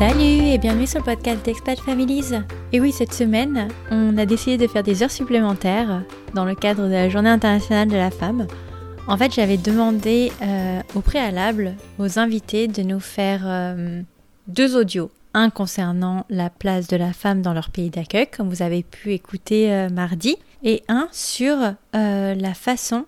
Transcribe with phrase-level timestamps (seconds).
[0.00, 2.32] Salut et bienvenue sur le podcast d'Expat Families.
[2.72, 6.86] Et oui, cette semaine, on a décidé de faire des heures supplémentaires dans le cadre
[6.86, 8.46] de la Journée internationale de la femme.
[9.08, 14.00] En fait, j'avais demandé euh, au préalable aux invités de nous faire euh,
[14.46, 15.10] deux audios.
[15.34, 19.12] Un concernant la place de la femme dans leur pays d'accueil, comme vous avez pu
[19.12, 21.58] écouter euh, mardi, et un sur
[21.92, 23.04] la façon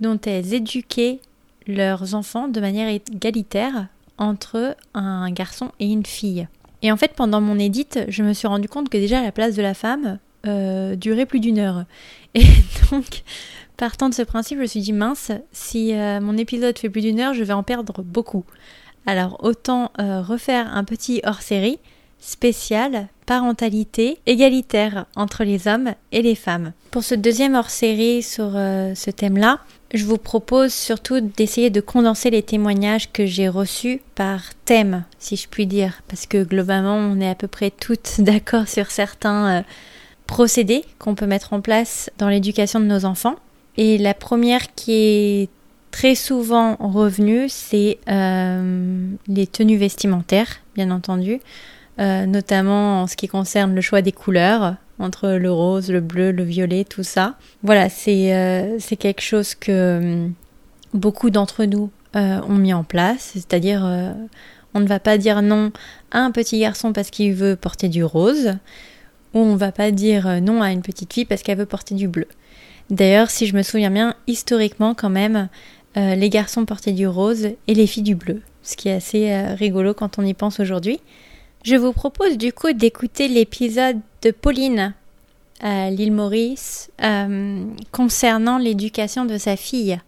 [0.00, 1.20] dont elles éduquaient
[1.68, 3.86] leurs enfants de manière égalitaire
[4.18, 6.48] entre un garçon et une fille.
[6.82, 9.54] Et en fait, pendant mon édite, je me suis rendu compte que déjà la place
[9.54, 11.84] de la femme euh, durait plus d'une heure.
[12.34, 12.44] Et
[12.90, 13.22] donc,
[13.78, 17.00] partant de ce principe, je me suis dit mince, si euh, mon épisode fait plus
[17.00, 18.44] d'une heure, je vais en perdre beaucoup.
[19.06, 21.78] Alors autant euh, refaire un petit hors-série
[22.20, 26.72] spécial parentalité égalitaire entre les hommes et les femmes.
[26.90, 29.60] Pour ce deuxième hors-série sur ce thème-là,
[29.92, 35.36] je vous propose surtout d'essayer de condenser les témoignages que j'ai reçus par thème, si
[35.36, 39.58] je puis dire, parce que globalement, on est à peu près toutes d'accord sur certains
[39.58, 39.62] euh,
[40.26, 43.36] procédés qu'on peut mettre en place dans l'éducation de nos enfants.
[43.76, 45.48] Et la première qui est
[45.90, 51.40] très souvent revenue, c'est euh, les tenues vestimentaires, bien entendu,
[52.00, 56.30] euh, notamment en ce qui concerne le choix des couleurs entre le rose, le bleu,
[56.30, 57.36] le violet, tout ça.
[57.62, 60.32] Voilà, c'est euh, quelque chose que hum,
[60.92, 64.12] beaucoup d'entre nous euh, ont mis en place, c'est-à-dire euh,
[64.74, 65.72] on ne va pas dire non
[66.10, 68.52] à un petit garçon parce qu'il veut porter du rose,
[69.34, 71.94] ou on ne va pas dire non à une petite fille parce qu'elle veut porter
[71.94, 72.28] du bleu.
[72.90, 75.48] D'ailleurs, si je me souviens bien, historiquement quand même,
[75.96, 79.92] les garçons portaient du rose et les filles du bleu, ce qui est assez rigolo
[79.94, 81.00] quand on y pense aujourd'hui.
[81.64, 84.94] Je vous propose du coup d'écouter l'épisode de Pauline
[85.60, 89.98] à l'île Maurice euh, concernant l'éducation de sa fille.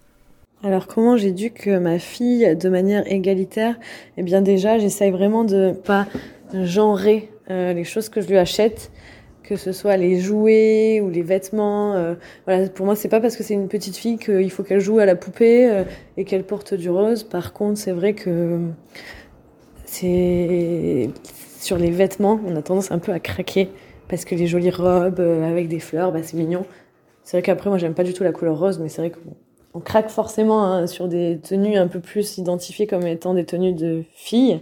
[0.63, 3.75] Alors comment j'éduque ma fille de manière égalitaire?
[4.17, 6.07] Eh bien déjà, j'essaye vraiment de pas
[6.51, 8.91] genrer euh, les choses que je lui achète,
[9.43, 11.93] que ce soit les jouets ou les vêtements.
[11.93, 14.79] Euh, voilà, pour moi, c'est pas parce que c'est une petite fille qu'il faut qu'elle
[14.79, 15.83] joue à la poupée
[16.17, 17.23] et qu'elle porte du rose.
[17.23, 18.61] Par contre, c'est vrai que
[19.85, 21.11] c'est
[21.59, 23.69] sur les vêtements, on a tendance un peu à craquer
[24.09, 26.65] parce que les jolies robes euh, avec des fleurs, bah, c'est mignon.
[27.23, 29.79] C'est vrai qu'après, moi, j'aime pas du tout la couleur rose, mais c'est vrai qu'on
[29.79, 34.03] craque forcément hein, sur des tenues un peu plus identifiées comme étant des tenues de
[34.13, 34.61] filles.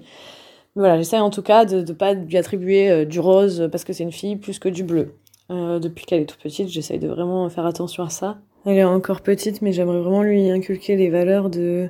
[0.76, 3.94] voilà, j'essaie en tout cas de ne pas lui attribuer euh, du rose parce que
[3.94, 5.14] c'est une fille plus que du bleu.
[5.52, 8.40] Euh, depuis qu'elle est toute petite, j'essaye de vraiment faire attention à ça.
[8.66, 11.90] Elle est encore petite, mais j'aimerais vraiment lui inculquer les valeurs de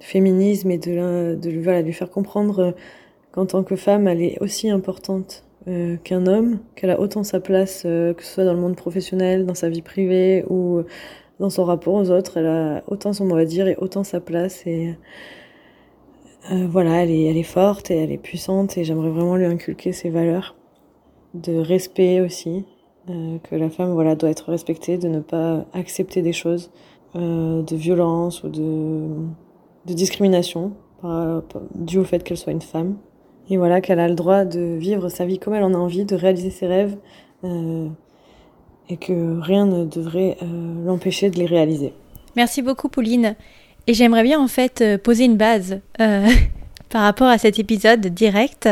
[0.00, 2.74] féminisme et de, de, lui faire comprendre
[3.32, 7.40] qu'en tant que femme, elle est aussi importante euh, qu'un homme, qu'elle a autant sa
[7.40, 10.82] place, euh, que ce soit dans le monde professionnel, dans sa vie privée ou
[11.40, 12.38] dans son rapport aux autres.
[12.38, 14.66] Elle a autant son mot à dire et autant sa place.
[14.66, 14.94] Et
[16.52, 19.44] euh, voilà, elle est, elle est forte et elle est puissante et j'aimerais vraiment lui
[19.44, 20.56] inculquer ses valeurs
[21.34, 22.64] de respect aussi,
[23.06, 26.70] que la femme voilà doit être respectée, de ne pas accepter des choses
[27.14, 29.08] de violence ou de,
[29.84, 30.72] de discrimination
[31.74, 32.96] dû au fait qu'elle soit une femme
[33.50, 36.04] et voilà qu'elle a le droit de vivre sa vie comme elle en a envie,
[36.04, 36.96] de réaliser ses rêves
[37.44, 37.88] euh,
[38.88, 41.92] et que rien ne devrait euh, l'empêcher de les réaliser.
[42.36, 43.36] Merci beaucoup Pauline.
[43.86, 48.68] Et j'aimerais bien en fait euh, poser une base par rapport à cet épisode direct.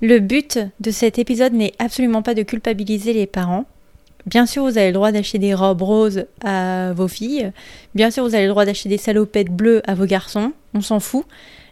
[0.00, 3.64] Le but de cet épisode n'est absolument pas de culpabiliser les parents.
[4.26, 7.52] Bien sûr, vous avez le droit d'acheter des robes roses à vos filles.
[7.94, 10.52] Bien sûr, vous avez le droit d'acheter des salopettes bleues à vos garçons.
[10.74, 11.24] On s'en fout.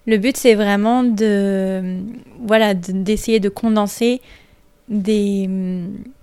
[0.07, 1.97] Le but, c'est vraiment de,
[2.41, 4.21] voilà, d'essayer de condenser
[4.89, 5.49] des,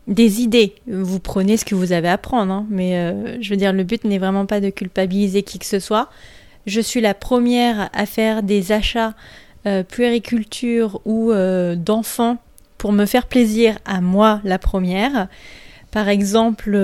[0.07, 0.75] des idées.
[0.87, 3.83] Vous prenez ce que vous avez à prendre, hein, mais euh, je veux dire, le
[3.83, 6.09] but n'est vraiment pas de culpabiliser qui que ce soit.
[6.67, 9.15] Je suis la première à faire des achats
[9.65, 12.37] euh, puériculture ou euh, d'enfants
[12.77, 15.27] pour me faire plaisir à moi la première.
[15.91, 16.79] Par exemple,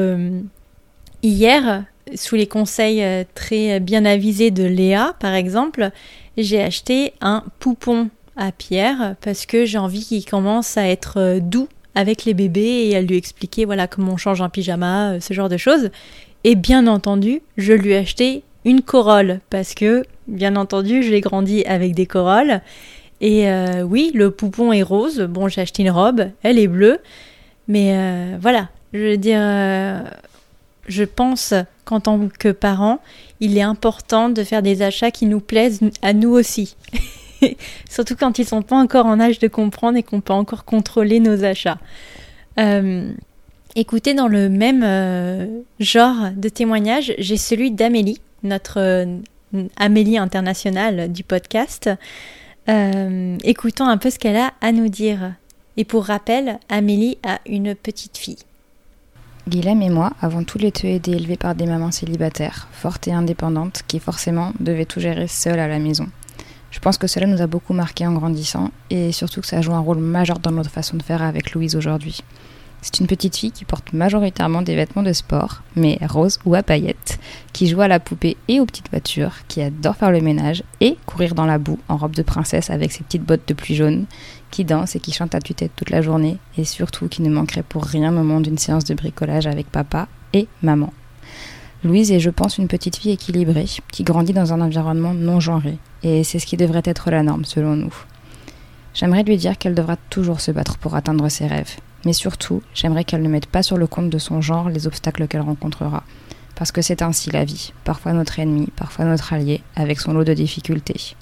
[1.24, 3.04] hier, sous les conseils
[3.36, 5.92] très bien avisés de Léa, par exemple,
[6.38, 11.40] j'ai acheté un poupon à Pierre parce que j'ai envie qu'il commence à être euh,
[11.40, 15.20] doux avec les bébés et à lui expliquer voilà comment on change un pyjama, euh,
[15.20, 15.90] ce genre de choses.
[16.44, 21.22] Et bien entendu, je lui ai acheté une corolle parce que bien entendu, je l'ai
[21.22, 22.62] grandi avec des corolles.
[23.20, 25.22] Et euh, oui, le poupon est rose.
[25.22, 27.00] Bon, j'ai acheté une robe, elle est bleue.
[27.68, 29.42] Mais voilà, je veux dire,
[30.88, 31.54] je pense
[31.88, 33.00] qu'en tant que parent,
[33.40, 36.76] il est important de faire des achats qui nous plaisent à nous aussi.
[37.90, 41.20] Surtout quand ils sont pas encore en âge de comprendre et qu'on peut encore contrôler
[41.20, 41.80] nos achats.
[42.60, 43.10] Euh,
[43.76, 49.06] écoutez, dans le même euh, genre de témoignage, j'ai celui d'Amélie, notre euh,
[49.78, 51.90] Amélie internationale du podcast.
[53.44, 55.34] écoutons un peu ce qu'elle a à nous dire.
[55.78, 58.40] Et pour rappel, Amélie a une petite fille.
[59.48, 63.14] Guilhem et moi avons tous les deux été élevés par des mamans célibataires, fortes et
[63.14, 66.08] indépendantes, qui forcément devaient tout gérer seules à la maison.
[66.70, 69.74] Je pense que cela nous a beaucoup marqué en grandissant, et surtout que ça joue
[69.74, 72.20] un rôle majeur dans notre façon de faire avec Louise aujourd'hui.
[72.82, 76.64] C'est une petite fille qui porte majoritairement des vêtements de sport, mais roses ou à
[76.64, 77.20] paillettes,
[77.52, 80.96] qui joue à la poupée et aux petites voitures, qui adore faire le ménage et
[81.06, 84.06] courir dans la boue en robe de princesse avec ses petites bottes de pluie jaune,
[84.52, 87.64] qui danse et qui chante à tue-tête toute la journée, et surtout qui ne manquerait
[87.64, 90.94] pour rien au moment d'une séance de bricolage avec papa et maman.
[91.84, 95.78] Louise est, je pense, une petite fille équilibrée, qui grandit dans un environnement non genré,
[96.04, 97.94] et c'est ce qui devrait être la norme selon nous.
[98.94, 103.04] J'aimerais lui dire qu'elle devra toujours se battre pour atteindre ses rêves, mais surtout, j'aimerais
[103.04, 106.04] qu'elle ne mette pas sur le compte de son genre les obstacles qu'elle rencontrera.
[106.56, 110.24] Parce que c'est ainsi la vie, parfois notre ennemi, parfois notre allié, avec son lot
[110.24, 111.16] de difficultés.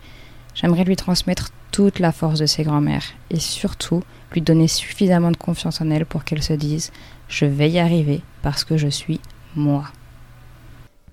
[0.53, 4.01] J'aimerais lui transmettre toute la force de ses grands-mères et surtout
[4.31, 6.91] lui donner suffisamment de confiance en elle pour qu'elle se dise
[7.27, 9.19] Je vais y arriver parce que je suis
[9.55, 9.85] moi.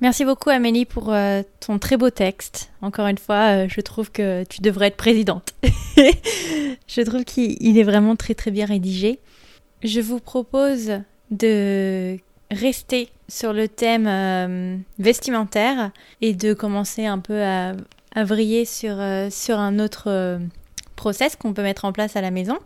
[0.00, 2.70] Merci beaucoup Amélie pour euh, ton très beau texte.
[2.82, 5.54] Encore une fois, euh, je trouve que tu devrais être présidente.
[6.88, 9.20] je trouve qu'il est vraiment très très bien rédigé.
[9.82, 11.00] Je vous propose
[11.30, 12.16] de
[12.52, 15.90] rester sur le thème euh, vestimentaire
[16.20, 17.74] et de commencer un peu à,
[18.14, 20.38] vriller sur, euh, sur un autre euh,
[20.94, 22.58] process qu'on peut mettre en place à la maison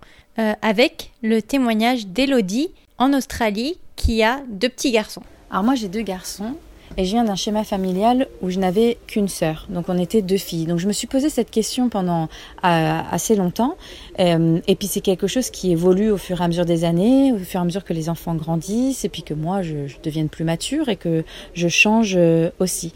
[0.61, 2.69] avec le témoignage d'Elodie
[2.99, 5.23] en Australie qui a deux petits garçons.
[5.51, 6.57] Alors moi j'ai deux garçons
[6.97, 9.67] et je viens d'un schéma familial où je n'avais qu'une sœur.
[9.69, 10.67] Donc on était deux filles.
[10.67, 12.25] Donc je me suis posé cette question pendant
[12.65, 13.77] euh, assez longtemps.
[14.19, 17.33] Euh, et puis c'est quelque chose qui évolue au fur et à mesure des années,
[17.33, 20.29] au fur et à mesure que les enfants grandissent et puis que moi je, devienne
[20.29, 21.25] plus mature et que
[21.55, 22.93] je change euh, aussi.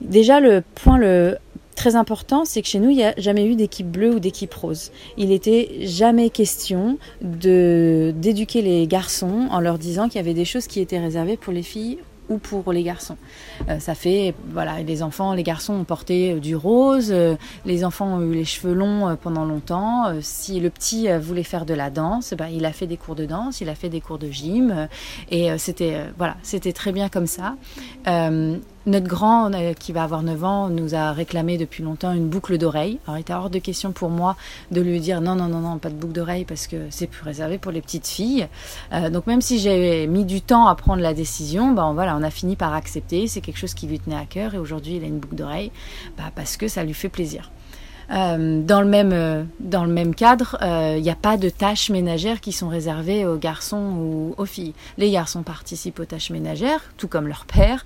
[0.00, 1.36] Déjà le point le
[1.76, 4.52] très important, c'est que chez nous, il n'y a jamais eu d'équipe bleue ou d'équipe
[4.52, 4.92] rose.
[5.16, 10.66] Il n'était jamais question d'éduquer les garçons en leur disant qu'il y avait des choses
[10.66, 11.98] qui étaient réservées pour les filles
[12.30, 13.16] ou pour les garçons.
[13.68, 17.34] Euh, ça fait, voilà, les enfants, les garçons ont porté euh, du rose, euh,
[17.66, 20.12] les enfants ont eu les cheveux longs pendant longtemps.
[20.20, 23.26] si le petit voulait faire de la danse, bah, il a fait des cours de
[23.26, 24.88] danse, il a fait des cours de gym,
[25.30, 27.56] et c'était, voilà, c'était très bien comme ça.
[28.86, 32.56] Notre grand, euh, qui va avoir 9 ans, nous a réclamé depuis longtemps une boucle
[32.56, 32.98] d'oreille.
[33.06, 34.36] Alors, il était hors de question pour moi
[34.70, 37.22] de lui dire non, non, non, non, pas de boucle d'oreille parce que c'est plus
[37.22, 38.48] réservé pour les petites filles.
[38.94, 42.22] Euh, donc, même si j'ai mis du temps à prendre la décision, ben voilà, on
[42.22, 43.26] a fini par accepter.
[43.26, 45.72] C'est quelque chose qui lui tenait à cœur et aujourd'hui, il a une boucle d'oreille
[46.16, 47.50] bah, parce que ça lui fait plaisir.
[48.12, 51.48] Euh, dans, le même, euh, dans le même cadre, il euh, n'y a pas de
[51.48, 54.74] tâches ménagères qui sont réservées aux garçons ou aux filles.
[54.98, 57.84] Les garçons participent aux tâches ménagères, tout comme leur père.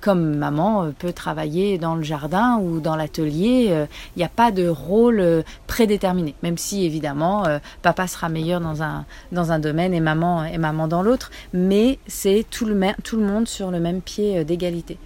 [0.00, 3.86] comme maman peut travailler dans le jardin ou dans l'atelier,
[4.16, 6.34] il n'y a pas de rôle prédéterminé.
[6.42, 7.44] Même si évidemment,
[7.82, 11.98] papa sera meilleur dans un, dans un domaine et maman, et maman dans l'autre, mais
[12.06, 14.98] c'est tout le, tout le monde sur le même pied d'égalité.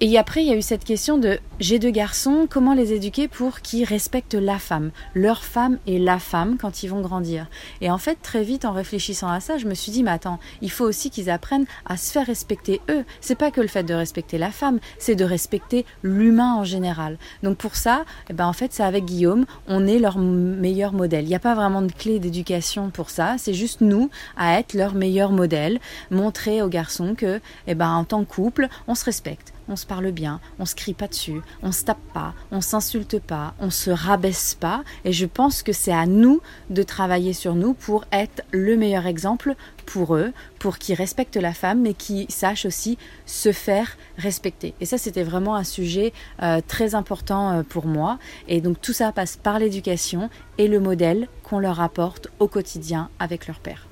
[0.00, 3.26] Et après, il y a eu cette question de j'ai deux garçons, comment les éduquer
[3.26, 7.48] pour qu'ils respectent la femme, leur femme et la femme quand ils vont grandir.
[7.80, 10.38] Et en fait, très vite, en réfléchissant à ça, je me suis dit, mais attends,
[10.62, 13.04] il faut aussi qu'ils apprennent à se faire respecter eux.
[13.20, 17.18] C'est pas que le fait de respecter la femme, c'est de respecter l'humain en général.
[17.42, 21.24] Donc pour ça, eh ben en fait, c'est avec Guillaume, on est leur meilleur modèle.
[21.24, 24.74] Il n'y a pas vraiment de clé d'éducation pour ça, c'est juste nous à être
[24.74, 25.80] leur meilleur modèle,
[26.12, 29.86] montrer aux garçons que, eh ben, en tant que couple, on se respecte on se
[29.86, 33.70] parle bien, on se crie pas dessus, on se tape pas, on s'insulte pas, on
[33.70, 34.82] se rabaisse pas.
[35.04, 39.06] Et je pense que c'est à nous de travailler sur nous pour être le meilleur
[39.06, 39.54] exemple
[39.86, 44.74] pour eux, pour qu'ils respectent la femme, mais qui sachent aussi se faire respecter.
[44.80, 48.18] Et ça, c'était vraiment un sujet euh, très important euh, pour moi.
[48.48, 53.08] Et donc tout ça passe par l'éducation et le modèle qu'on leur apporte au quotidien
[53.18, 53.87] avec leur père.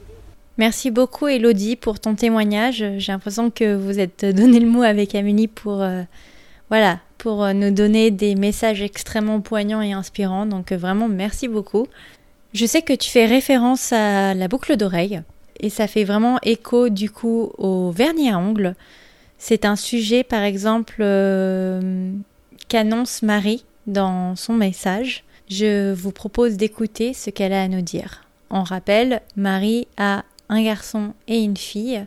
[0.58, 2.82] Merci beaucoup Elodie pour ton témoignage.
[2.96, 6.02] J'ai l'impression que vous êtes donné le mot avec Amélie pour euh,
[6.70, 10.46] voilà, pour euh, nous donner des messages extrêmement poignants et inspirants.
[10.46, 11.86] Donc euh, vraiment merci beaucoup.
[12.54, 15.20] Je sais que tu fais référence à la boucle d'oreille
[15.60, 18.74] et ça fait vraiment écho du coup au vernis à ongles.
[19.36, 21.02] C'est un sujet par exemple
[22.68, 25.22] qu'annonce Marie dans son message.
[25.50, 28.22] Je vous propose d'écouter ce qu'elle a à nous dire.
[28.48, 32.04] On rappelle, Marie a un garçon et une fille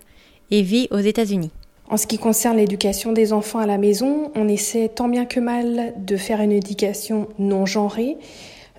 [0.52, 1.52] et vit aux États-Unis.
[1.90, 5.40] En ce qui concerne l'éducation des enfants à la maison, on essaie tant bien que
[5.40, 8.18] mal de faire une éducation non genrée.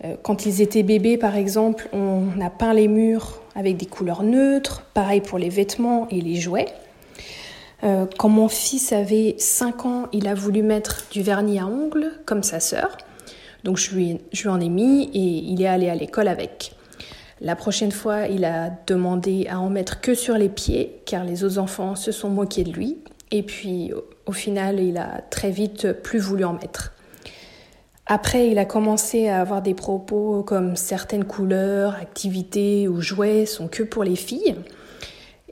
[0.05, 4.23] Euh, quand ils étaient bébés, par exemple, on a peint les murs avec des couleurs
[4.23, 6.69] neutres, pareil pour les vêtements et les jouets.
[7.83, 12.13] Euh, quand mon fils avait 5 ans, il a voulu mettre du vernis à ongles,
[12.27, 12.97] comme sa sœur.
[13.65, 16.73] Donc je lui, je lui en ai mis et il est allé à l'école avec.
[17.41, 21.43] La prochaine fois, il a demandé à en mettre que sur les pieds, car les
[21.45, 22.99] autres enfants se sont moqués de lui.
[23.31, 23.93] Et puis,
[24.27, 26.93] au final, il a très vite plus voulu en mettre.
[28.07, 33.69] Après, il a commencé à avoir des propos comme certaines couleurs, activités ou jouets sont
[33.69, 34.57] que pour les filles.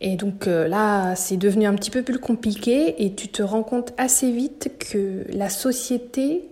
[0.01, 3.63] Et donc euh, là, c'est devenu un petit peu plus compliqué et tu te rends
[3.63, 6.49] compte assez vite que la société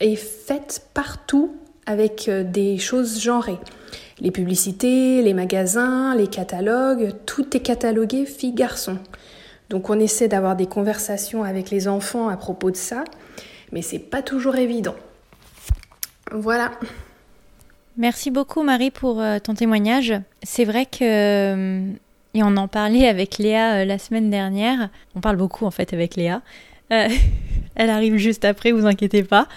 [0.00, 3.58] est faite partout avec euh, des choses genrées.
[4.20, 8.98] Les publicités, les magasins, les catalogues, tout est catalogué filles-garçons.
[9.70, 13.04] Donc on essaie d'avoir des conversations avec les enfants à propos de ça,
[13.72, 14.96] mais c'est pas toujours évident.
[16.32, 16.72] Voilà.
[17.96, 20.14] Merci beaucoup Marie pour euh, ton témoignage.
[20.42, 21.92] C'est vrai que
[22.34, 24.90] et on en parlait avec Léa euh, la semaine dernière.
[25.14, 26.42] On parle beaucoup en fait avec Léa.
[26.92, 27.08] Euh,
[27.74, 29.48] elle arrive juste après, vous inquiétez pas.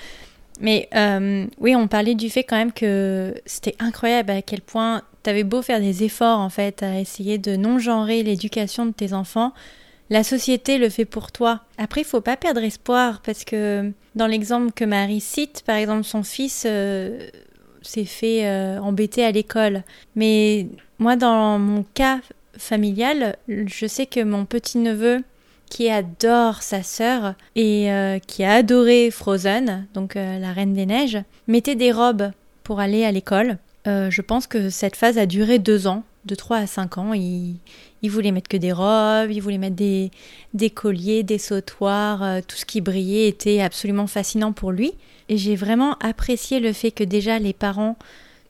[0.61, 5.01] Mais euh, oui, on parlait du fait quand même que c'était incroyable à quel point
[5.23, 9.13] tu avais beau faire des efforts en fait à essayer de non-genrer l'éducation de tes
[9.13, 9.53] enfants.
[10.09, 11.61] La société le fait pour toi.
[11.77, 16.03] Après, il faut pas perdre espoir parce que dans l'exemple que Marie cite, par exemple,
[16.03, 16.67] son fils
[17.81, 19.83] s'est fait embêter à l'école.
[20.15, 20.67] Mais
[20.99, 22.19] moi, dans mon cas
[22.57, 25.23] familiale, je sais que mon petit-neveu,
[25.71, 30.85] qui adore sa sœur et euh, qui a adoré Frozen, donc euh, la Reine des
[30.85, 32.31] Neiges, mettait des robes
[32.63, 33.57] pour aller à l'école.
[33.87, 37.13] Euh, je pense que cette phase a duré deux ans, de trois à cinq ans.
[37.13, 37.55] Il,
[38.01, 40.11] il voulait mettre que des robes, il voulait mettre des,
[40.53, 44.91] des colliers, des sautoirs, tout ce qui brillait était absolument fascinant pour lui.
[45.29, 47.95] Et j'ai vraiment apprécié le fait que déjà les parents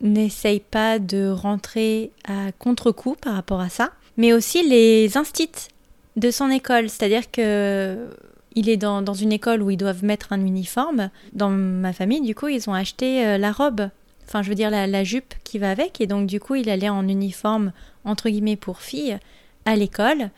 [0.01, 5.69] n'essaye pas de rentrer à contre-coup par rapport à ça, mais aussi les instits
[6.15, 8.09] de son école, c'est-à-dire que
[8.53, 11.09] il est dans, dans, une école où ils doivent mettre un uniforme.
[11.31, 13.89] Dans ma famille, du coup, ils ont acheté euh, la robe,
[14.27, 16.69] enfin je veux dire la, la, jupe qui va avec, et donc du coup, il
[16.69, 17.71] allait en uniforme
[18.03, 19.17] entre guillemets pour fille
[19.65, 20.31] à l'école.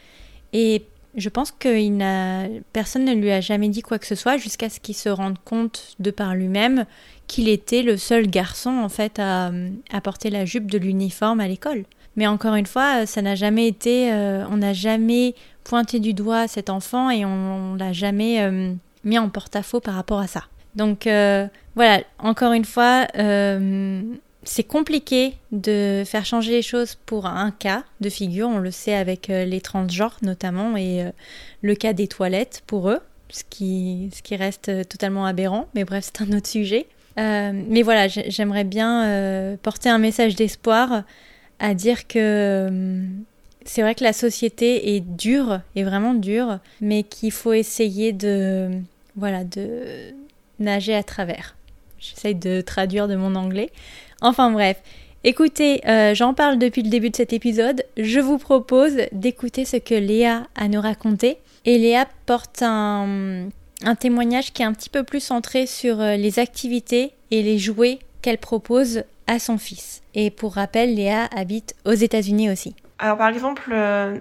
[0.51, 0.84] Et
[1.15, 4.80] je pense que personne ne lui a jamais dit quoi que ce soit jusqu'à ce
[4.80, 6.86] qu'il se rende compte de par lui-même
[7.27, 9.51] qu'il était le seul garçon en fait à,
[10.03, 11.86] porter la jupe de l'uniforme à l'école.
[12.15, 16.48] Mais encore une fois, ça n'a jamais été, euh, on n'a jamais pointé du doigt
[16.48, 20.43] cet enfant et on, l'a jamais euh, mis en porte-à-faux par rapport à ça.
[20.75, 23.08] Donc euh, voilà, encore une fois,
[24.43, 28.48] c'est compliqué de faire changer les choses pour un cas de figure.
[28.50, 31.05] On le sait avec les transgenres notamment et
[31.62, 35.67] le cas des toilettes pour eux, ce qui, reste totalement aberrant.
[35.75, 36.88] Mais bref, c'est un autre sujet.
[37.20, 41.03] Euh, mais voilà, j'aimerais bien euh, porter un message d'espoir
[41.60, 43.05] à dire que euh,
[43.65, 48.70] c'est vrai que la société est dure, est vraiment dure, mais qu'il faut essayer de,
[49.15, 50.13] voilà, de
[50.60, 51.55] nager à travers.
[52.00, 53.70] J'essaye de traduire de mon anglais.
[54.22, 54.77] Enfin bref,
[55.24, 55.82] écoutez,
[56.13, 57.84] j'en parle depuis le début de cet épisode.
[57.98, 61.38] Je vous propose d'écouter ce que Léa a nous raconté.
[61.65, 63.48] Et Léa porte un,
[63.84, 67.58] un témoignage qui est un petit peu plus centré sur euh, les activités et les
[67.58, 70.01] jouets qu'elle propose à son fils.
[70.15, 72.75] Et pour rappel, Léa habite aux États-Unis aussi.
[73.03, 74.17] Alors par exemple, euh,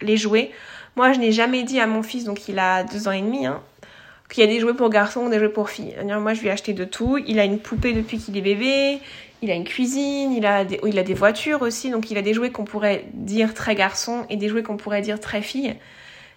[0.00, 0.52] les jouets,
[0.96, 3.44] moi je n'ai jamais dit à mon fils, donc il a deux ans et demi,
[3.44, 3.60] hein,
[4.30, 5.94] qu'il y a des jouets pour garçons ou des jouets pour filles.
[6.02, 7.18] Moi je lui ai acheté de tout.
[7.26, 9.00] Il a une poupée depuis qu'il est bébé,
[9.42, 12.22] il a une cuisine, il a, des, il a des voitures aussi, donc il a
[12.22, 15.76] des jouets qu'on pourrait dire très garçon et des jouets qu'on pourrait dire très fille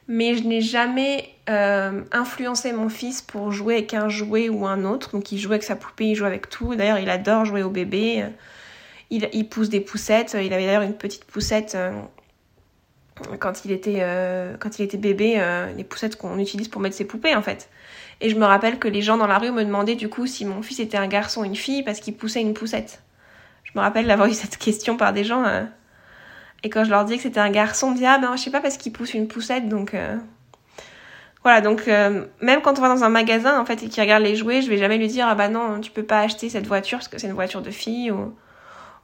[0.09, 4.83] mais je n'ai jamais euh, influencé mon fils pour jouer avec un jouet ou un
[4.83, 5.11] autre.
[5.11, 6.75] Donc il joue avec sa poupée, il joue avec tout.
[6.75, 8.25] D'ailleurs, il adore jouer au bébé.
[9.15, 10.35] Il, pousse des poussettes.
[10.39, 11.91] Il avait d'ailleurs une petite poussette euh,
[13.39, 15.39] quand, il était, euh, quand il était bébé,
[15.77, 17.69] les poussettes qu'on utilise pour mettre ses poupées en fait.
[18.21, 20.45] Et je me rappelle que les gens dans la rue me demandaient du coup si
[20.45, 23.03] mon fils était un garçon ou une fille parce qu'il poussait une poussette.
[23.63, 25.43] Je me rappelle d'avoir eu cette question par des gens
[26.63, 28.51] et quand je leur dis que c'était un garçon, on me ah ben je sais
[28.51, 30.15] pas parce qu'il pousse une poussette donc euh...
[31.43, 34.23] voilà donc euh, même quand on va dans un magasin en fait et qu'il regarde
[34.23, 36.65] les jouets, je vais jamais lui dire ah bah non tu peux pas acheter cette
[36.65, 38.33] voiture parce que c'est une voiture de fille ou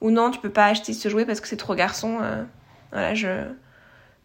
[0.01, 2.19] ou non tu peux pas acheter ce jouet parce que c'est trop garçon.
[2.21, 2.43] Euh.
[2.91, 3.45] Voilà je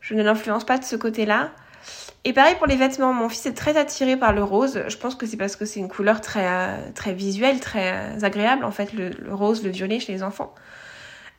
[0.01, 1.51] je ne l'influence pas de ce côté-là.
[2.25, 4.83] Et pareil pour les vêtements, mon fils est très attiré par le rose.
[4.89, 8.65] Je pense que c'est parce que c'est une couleur très euh, très visuelle, très agréable
[8.65, 10.55] en fait le, rose, le violet chez les enfants.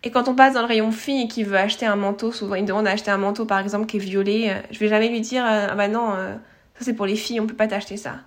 [0.06, 2.54] Et quand on passe dans le rayon fille et qu'il veut acheter un manteau, souvent
[2.54, 5.10] il me demande d'acheter un manteau par exemple qui est violet, euh, je vais jamais
[5.10, 6.36] lui dire euh, ah bah non, euh,
[6.76, 8.18] ça c'est pour les filles, on peut pas t'acheter ça.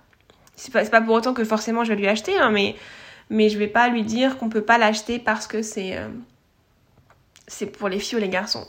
[0.57, 2.75] C'est pas, pas pour autant que forcément je vais lui acheter, hein, mais,
[3.29, 5.97] mais je vais pas lui dire qu'on peut pas l'acheter parce que c'est
[7.47, 8.67] c'est pour les filles ou les garçons.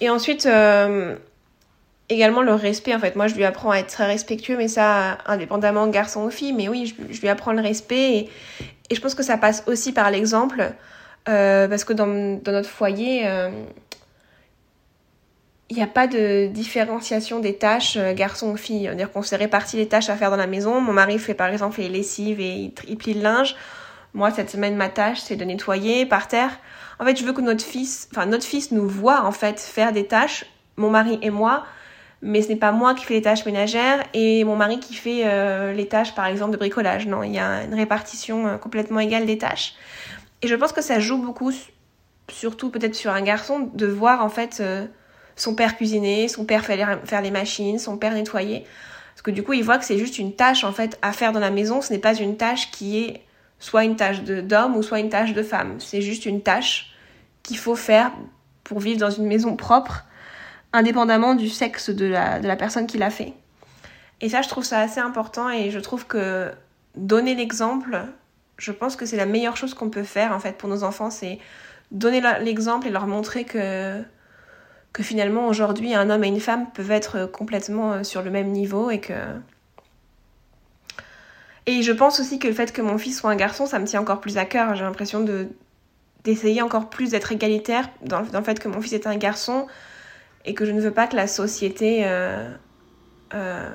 [0.00, 3.16] Et ensuite, et également le respect en fait.
[3.16, 6.52] Moi je lui apprends à être très respectueux, mais ça indépendamment garçon ou fille.
[6.52, 8.28] Mais oui, je, lui apprends le respect
[8.90, 10.72] et, je pense que ça passe aussi par l'exemple
[11.28, 13.50] euh, parce que dans, notre foyer, euh,
[15.72, 18.84] il n'y a pas de différenciation des tâches euh, garçon ou fille.
[18.84, 20.82] C'est-à-dire qu'on s'est réparti les tâches à faire dans la maison.
[20.82, 23.56] Mon mari fait par exemple les lessives et il, plie le linge.
[24.12, 26.50] Moi, cette semaine, ma tâche, c'est de nettoyer par terre.
[27.00, 29.92] En fait, je veux que notre fils, enfin notre fils nous voit en fait faire
[29.92, 30.44] des tâches,
[30.76, 31.64] mon mari et moi,
[32.20, 35.22] mais ce n'est pas moi qui fais les tâches ménagères et mon mari qui fait
[35.24, 37.06] euh, les tâches par exemple de bricolage.
[37.06, 39.74] Non, il y a une répartition euh, complètement égale des tâches.
[40.42, 41.50] Et je pense que ça joue beaucoup,
[42.30, 44.62] surtout peut-être sur un garçon, de voir en fait
[45.42, 48.64] son père cuisiner, son père faire les, machines, son père nettoyer.
[49.12, 51.32] Parce que du coup, il voit que c'est juste une tâche en fait à faire
[51.32, 51.82] dans la maison.
[51.82, 53.22] Ce n'est pas une tâche qui est
[53.58, 55.80] soit une tâche d'homme ou soit une tâche de femme.
[55.80, 56.94] C'est juste une tâche
[57.42, 58.12] qu'il faut faire
[58.62, 60.04] pour vivre dans une maison propre,
[60.72, 63.34] indépendamment du sexe de la, de la personne qui l'a fait.
[64.20, 66.52] Et ça, je trouve ça assez important et je trouve que
[66.96, 68.04] donner l'exemple,
[68.58, 71.10] je pense que c'est la meilleure chose qu'on peut faire en fait pour nos enfants,
[71.10, 71.40] c'est
[71.90, 74.02] donner l'exemple et leur montrer que
[74.92, 78.48] que finalement aujourd'hui un homme et une femme peuvent être complètement euh, sur le même
[78.48, 79.14] niveau et que
[81.66, 83.86] et je pense aussi que le fait que mon fils soit un garçon ça me
[83.86, 84.74] tient encore plus à cœur.
[84.74, 85.48] J'ai l'impression de
[86.24, 89.66] d'essayer encore plus d'être égalitaire dans, le fait que mon fils est un garçon
[90.44, 92.48] et que je ne veux pas que la société euh,
[93.34, 93.68] euh,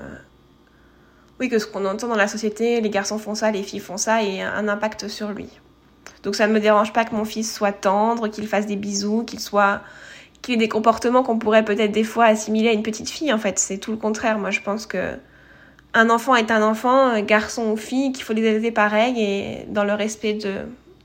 [1.40, 3.98] oui que ce qu'on entend dans la société les garçons font ça les filles font
[3.98, 5.50] ça ait un impact sur lui.
[6.24, 9.24] Donc ça ne me dérange pas que mon fils soit tendre qu'il fasse des bisous
[9.24, 9.82] qu'il soit
[10.48, 13.34] qu'il ait des comportements qu'on pourrait peut-être des fois assimiler à une petite fille.
[13.34, 14.40] En fait, c'est tout le contraire.
[14.40, 15.16] Moi, je pense que
[15.94, 19.84] un enfant est un enfant, garçon ou fille, qu'il faut les élever pareil et dans
[19.84, 20.54] le respect de,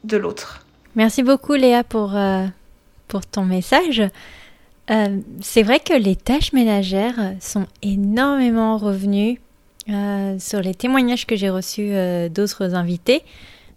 [0.05, 0.65] de l'autre.
[0.95, 2.47] Merci beaucoup, Léa, pour, euh,
[3.09, 4.03] pour ton message.
[4.91, 9.41] Euh, c'est vrai que les tâches ménagères sont énormément revenues
[9.89, 11.91] euh, sur les témoignages que j'ai reçus
[12.31, 13.23] d'autres invités.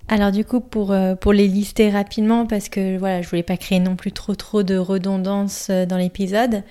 [0.07, 3.57] Alors du coup, pour, euh, pour les lister rapidement, parce que voilà, je voulais pas
[3.57, 6.63] créer non plus trop trop de redondance euh, dans l'épisode,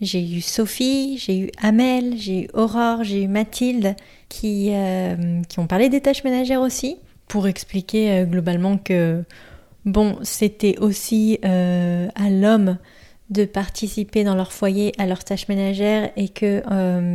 [0.00, 3.96] j'ai eu Sophie, j'ai eu Amel, j'ai eu Aurore, j'ai eu Mathilde,
[4.28, 9.24] qui, euh, qui ont parlé des tâches ménagères aussi, pour expliquer globalement que,
[9.84, 12.76] bon, c'était aussi à l'homme
[13.30, 16.62] de participer dans leur foyer à leurs tâches ménagères et que,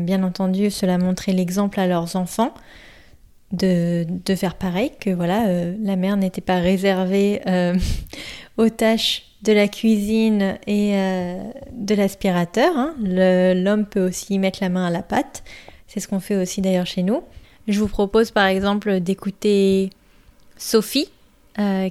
[0.03, 2.53] bien entendu, cela montrait l'exemple à leurs enfants
[3.51, 7.75] de, de, faire pareil, que voilà, euh, la mère n'était pas réservée euh,
[8.57, 12.77] aux tâches de la cuisine et euh, de l'aspirateur.
[12.77, 12.95] Hein.
[12.99, 15.43] L'homme peut aussi mettre la main à la pâte.
[15.87, 17.23] C'est ce qu'on fait aussi d'ailleurs chez nous.
[17.67, 19.89] Je vous propose par exemple d'écouter
[20.57, 21.09] Sophie,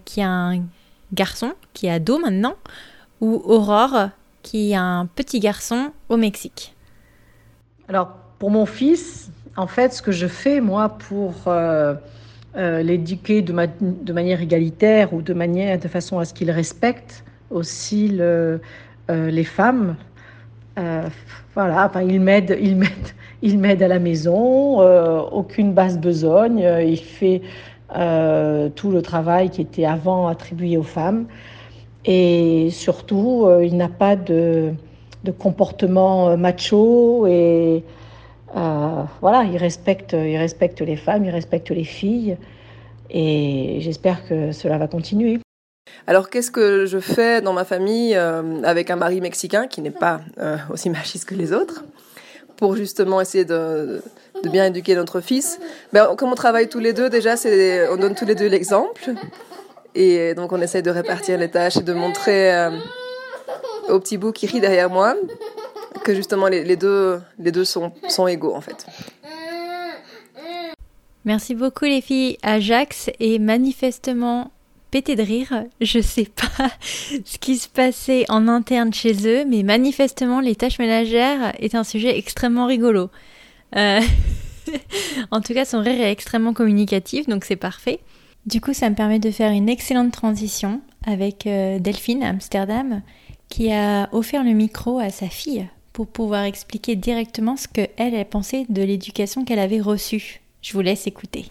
[0.05, 0.65] qui a un
[1.13, 2.55] garçon, qui est ado maintenant,
[3.21, 4.11] ou Aurore,
[4.43, 6.75] qui a un petit garçon au Mexique.
[7.89, 11.95] Alors, pour mon fils, en fait, ce que je fais, moi, pour euh,
[12.57, 13.53] euh, l'éduquer de,
[14.13, 18.59] manière égalitaire ou de, manière, de façon à ce qu'il respecte aussi euh,
[19.09, 19.97] les femmes,
[21.55, 23.09] voilà, enfin, il m'aide, il m'aide,
[23.43, 24.81] il m'aide à la maison,
[25.31, 27.43] aucune basse besogne, il fait
[28.77, 31.27] tout le travail qui était avant attribué aux femmes.
[32.07, 34.73] Et surtout, il n'a pas de,
[35.25, 37.85] de comportement macho et
[38.57, 42.37] euh, voilà, il respecte, les femmes, il respecte les filles,
[43.11, 45.41] et j'espère que cela va continuer.
[46.07, 49.91] Alors qu'est-ce que je fais dans ma famille euh, avec un mari mexicain qui n'est
[49.91, 51.85] pas euh, aussi machiste que les autres
[52.57, 54.03] pour justement essayer de,
[54.45, 55.59] bien éduquer notre fils?
[55.93, 57.35] Ben, Comme on travaille tous les deux, déjà,
[57.91, 59.13] on donne tous les deux l'exemple.
[59.95, 62.69] Et donc on essaye de répartir les tâches et de montrer
[63.89, 65.17] au petit bout qui rit derrière moi
[66.05, 68.87] que justement les, deux, les deux sont, sont égaux en fait.
[71.25, 72.39] Merci beaucoup les filles.
[72.43, 74.51] Ajax est manifestement
[74.91, 75.65] pété de rire.
[75.81, 76.71] Je sais pas
[77.25, 81.85] ce qui se passait en interne chez eux, mais manifestement les tâches ménagères est un
[81.85, 83.11] sujet extrêmement rigolo.
[83.77, 84.01] Euh,
[85.31, 88.01] en tout cas, son rire est extrêmement communicatif, donc c'est parfait.
[88.47, 93.03] Du coup, ça me permet de faire une excellente transition avec euh, Delphine à Amsterdam,
[93.49, 95.69] qui a offert le micro à sa fille
[96.01, 100.41] pour pouvoir expliquer directement ce que elle, a pensé de l'éducation qu'elle avait reçue.
[100.63, 101.45] Je vous laisse écouter.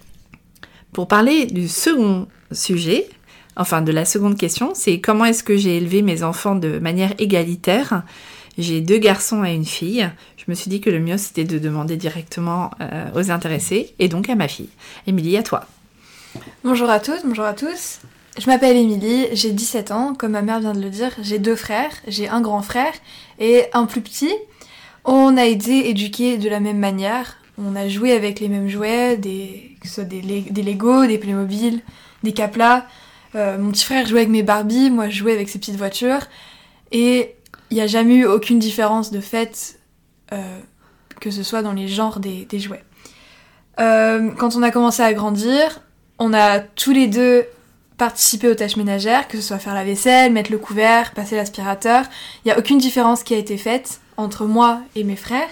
[0.91, 3.07] Pour parler du second sujet,
[3.55, 7.13] enfin de la seconde question, c'est comment est-ce que j'ai élevé mes enfants de manière
[7.19, 8.01] égalitaire?
[8.57, 10.09] J'ai deux garçons et une fille.
[10.37, 14.07] Je me suis dit que le mieux c'était de demander directement euh, aux intéressés et
[14.07, 14.69] donc à ma fille.
[15.05, 15.67] Émilie, à toi.
[16.63, 17.99] Bonjour à toutes, bonjour à tous.
[18.39, 21.57] Je m'appelle Émilie, j'ai 17 ans, comme ma mère vient de le dire, j'ai deux
[21.57, 22.93] frères, j'ai un grand frère
[23.39, 24.33] et un plus petit.
[25.05, 27.37] On a été éduqués de la même manière.
[27.57, 31.17] On a joué avec les mêmes jouets, des, que ce soit des, des Lego, des
[31.17, 31.81] Playmobil,
[32.23, 32.85] des Capla.
[33.35, 36.27] Euh, mon petit frère jouait avec mes Barbie, moi je jouais avec ses petites voitures.
[36.91, 37.35] Et
[37.69, 39.79] il n'y a jamais eu aucune différence de fait,
[40.31, 40.59] euh,
[41.19, 42.83] que ce soit dans les genres des, des jouets.
[43.79, 45.81] Euh, quand on a commencé à grandir,
[46.17, 47.45] on a tous les deux
[47.99, 52.05] participé aux tâches ménagères, que ce soit faire la vaisselle, mettre le couvert, passer l'aspirateur.
[52.43, 55.49] Il n'y a aucune différence qui a été faite entre moi et mes frères.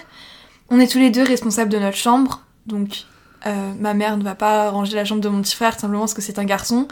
[0.70, 3.04] On est tous les deux responsables de notre chambre, donc
[3.46, 6.14] euh, ma mère ne va pas ranger la chambre de mon petit frère simplement parce
[6.14, 6.88] que c'est un garçon.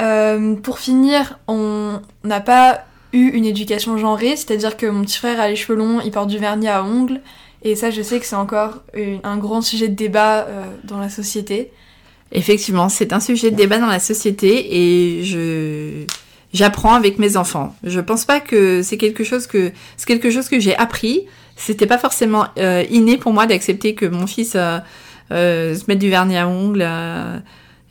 [0.00, 5.40] Euh, pour finir, on n'a pas eu une éducation genrée, c'est-à-dire que mon petit frère
[5.40, 7.20] a les cheveux longs, il porte du vernis à ongles,
[7.62, 8.82] et ça je sais que c'est encore
[9.24, 11.72] un grand sujet de débat euh, dans la société.
[12.32, 16.04] Effectivement, c'est un sujet de débat dans la société et je
[16.52, 17.74] j'apprends avec mes enfants.
[17.84, 21.26] Je pense pas que c'est quelque chose que c'est quelque chose que j'ai appris.
[21.56, 24.78] C'était pas forcément euh, inné pour moi d'accepter que mon fils euh,
[25.32, 26.86] euh, se mette du vernis à ongles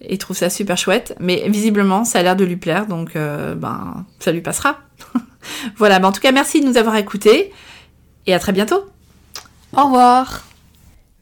[0.02, 1.16] et trouve ça super chouette.
[1.20, 4.80] Mais visiblement, ça a l'air de lui plaire, donc ben ça lui passera.
[5.78, 6.00] voilà.
[6.00, 7.52] Ben, en tout cas, merci de nous avoir écoutés
[8.26, 8.86] et à très bientôt.
[9.76, 10.49] Au revoir.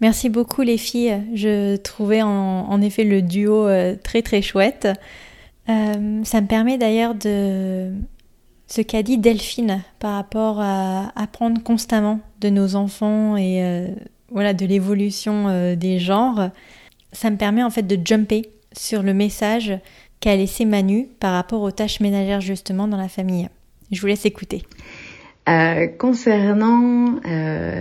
[0.02, 1.24] Merci beaucoup les filles.
[1.34, 3.68] Je trouvais en, effet le duo
[4.04, 4.88] très très chouette.
[5.70, 7.92] Euh, ça me permet d'ailleurs de
[8.68, 13.88] ce qu'a dit Delphine par rapport à apprendre constamment de nos enfants et euh,
[14.32, 16.52] voilà de l'évolution euh, des genres.
[17.12, 19.74] Ça me permet en fait de jumper sur le message
[20.20, 23.50] qu'a laissé Manu par rapport aux tâches ménagères justement dans la famille.
[23.92, 24.64] Je vous laisse écouter.
[25.98, 27.20] concernant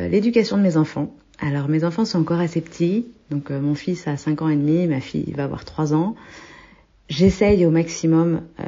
[0.08, 4.16] l'éducation de mes enfants, alors mes enfants sont encore assez petits, donc mon fils a
[4.16, 6.14] 5 ans et demi, ma fille va avoir 3 ans.
[7.08, 8.64] J'essaye au maximum euh,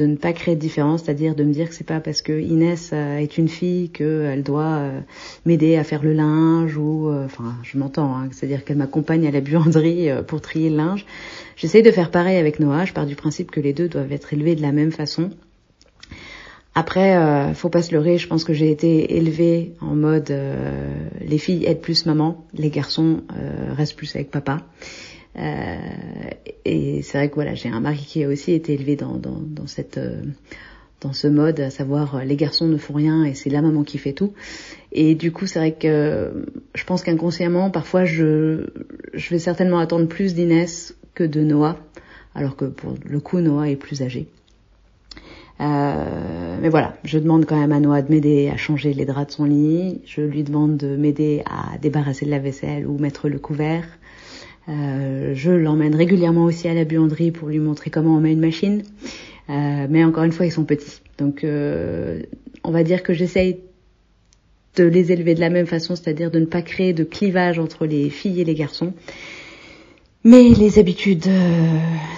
[0.00, 2.40] de ne pas créer de différence, c'est-à-dire de me dire que c'est pas parce que
[2.40, 5.00] Inès euh, est une fille qu'elle doit euh,
[5.44, 9.30] m'aider à faire le linge ou, euh, enfin, je m'entends, hein, c'est-à-dire qu'elle m'accompagne à
[9.30, 11.06] la buanderie pour trier le linge.
[11.56, 12.86] J'essaye de faire pareil avec Noah.
[12.86, 15.30] Je pars du principe que les deux doivent être élevés de la même façon.
[16.74, 18.16] Après, euh, faut pas se leurrer.
[18.18, 20.32] Je pense que j'ai été élevée en mode
[21.20, 23.22] les filles aident plus maman, les garçons
[23.76, 24.58] restent plus avec papa.
[25.36, 25.76] Euh,
[26.64, 29.38] et c'est vrai que voilà, j'ai un mari qui a aussi été élevé dans, dans,
[29.40, 30.22] dans cette euh,
[31.00, 33.84] dans ce mode, à savoir euh, les garçons ne font rien et c'est la maman
[33.84, 34.34] qui fait tout.
[34.92, 38.66] Et du coup, c'est vrai que je pense qu'inconsciemment, parfois, je,
[39.14, 41.78] je vais certainement attendre plus d'Inès que de Noah,
[42.34, 44.28] alors que pour le coup, Noah est plus âgé.
[45.60, 49.26] Euh, mais voilà, je demande quand même à Noah de m'aider à changer les draps
[49.28, 50.00] de son lit.
[50.06, 53.84] Je lui demande de m'aider à débarrasser de la vaisselle ou mettre le couvert.
[54.68, 58.40] Euh, je l'emmène régulièrement aussi à la buanderie pour lui montrer comment on met une
[58.40, 58.82] machine.
[59.48, 61.00] Euh, mais encore une fois, ils sont petits.
[61.18, 62.22] Donc, euh,
[62.62, 63.60] on va dire que j'essaye
[64.76, 67.86] de les élever de la même façon, c'est-à-dire de ne pas créer de clivage entre
[67.86, 68.92] les filles et les garçons.
[70.22, 71.26] Mais les habitudes,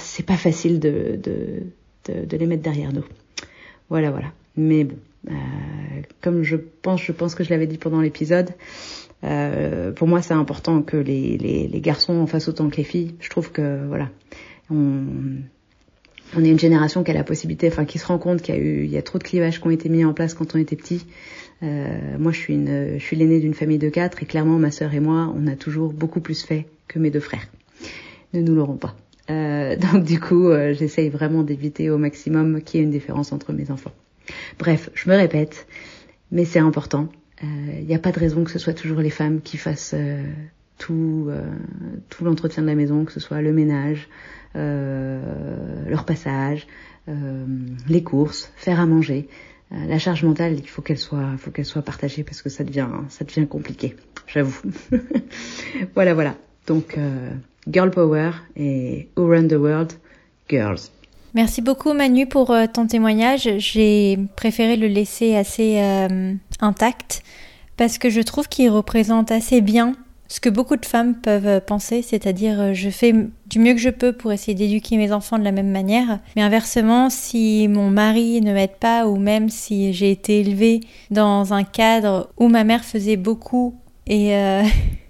[0.00, 1.62] c'est pas facile de, de,
[2.12, 3.04] de, de, les mettre derrière nous.
[3.92, 4.32] Voilà, voilà.
[4.56, 4.96] Mais bon,
[6.22, 8.48] comme je pense, je pense que je l'avais dit pendant l'épisode,
[9.22, 12.84] euh, pour moi, c'est important que les, les, les, garçons en fassent autant que les
[12.84, 13.14] filles.
[13.20, 14.08] Je trouve que voilà,
[14.70, 15.04] on,
[16.34, 18.58] on est une génération qui a la possibilité, enfin qui se rend compte qu'il y
[18.58, 20.54] a eu, il y a trop de clivages qui ont été mis en place quand
[20.54, 21.04] on était petit.
[21.62, 24.70] Euh, moi, je suis une, je suis l'aînée d'une famille de quatre et clairement, ma
[24.70, 27.46] sœur et moi, on a toujours beaucoup plus fait que mes deux frères.
[28.32, 28.96] Ne nous l'aurons pas.
[29.30, 33.32] Euh, donc du coup, euh, j'essaye vraiment d'éviter au maximum qu'il y ait une différence
[33.32, 33.92] entre mes enfants.
[34.58, 35.66] Bref, je me répète,
[36.30, 37.08] mais c'est important
[37.42, 39.94] il euh, n'y a pas de raison que ce soit toujours les femmes qui fassent
[39.94, 40.22] euh,
[40.78, 41.42] tout, euh,
[42.08, 44.08] tout l'entretien de la maison, que ce soit le ménage,
[44.54, 46.66] leur passage,
[47.88, 49.28] les courses, faire à manger.
[49.70, 52.88] la charge mentale, il faut qu'elle soit, faut qu'elle soit partagée parce que ça devient,
[53.08, 53.96] ça devient compliqué.
[54.26, 54.60] J'avoue.
[55.94, 56.36] voilà, voilà.
[56.66, 56.98] Donc,
[57.70, 59.92] girl power et who run the world,
[60.48, 60.90] girls.
[61.34, 63.48] Merci beaucoup Manu pour ton témoignage.
[63.56, 65.80] J'ai préféré le laisser assez
[66.60, 67.22] intact
[67.78, 69.94] parce que je trouve qu'il représente assez bien
[70.32, 73.12] ce que beaucoup de femmes peuvent penser, c'est-à-dire euh, je fais
[73.48, 76.40] du mieux que je peux pour essayer d'éduquer mes enfants de la même manière, mais
[76.40, 81.64] inversement, si mon mari ne m'aide pas ou même si j'ai été élevée dans un
[81.64, 83.74] cadre où ma mère faisait beaucoup
[84.06, 84.62] et, euh,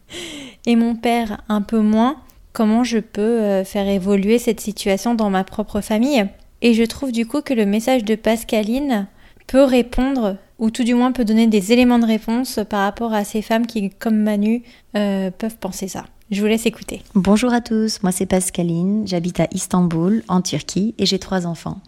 [0.67, 2.17] et mon père un peu moins,
[2.53, 6.27] comment je peux euh, faire évoluer cette situation dans ma propre famille
[6.61, 9.07] Et je trouve du coup que le message de Pascaline
[9.47, 13.25] peut répondre ou tout du moins peut donner des éléments de réponse par rapport à
[13.25, 14.63] ces femmes qui, comme Manu,
[14.97, 16.05] euh, peuvent penser ça.
[16.31, 17.03] Je vous laisse écouter.
[17.15, 21.81] Bonjour à tous, moi c'est Pascaline, j'habite à Istanbul, en Turquie, et j'ai trois enfants.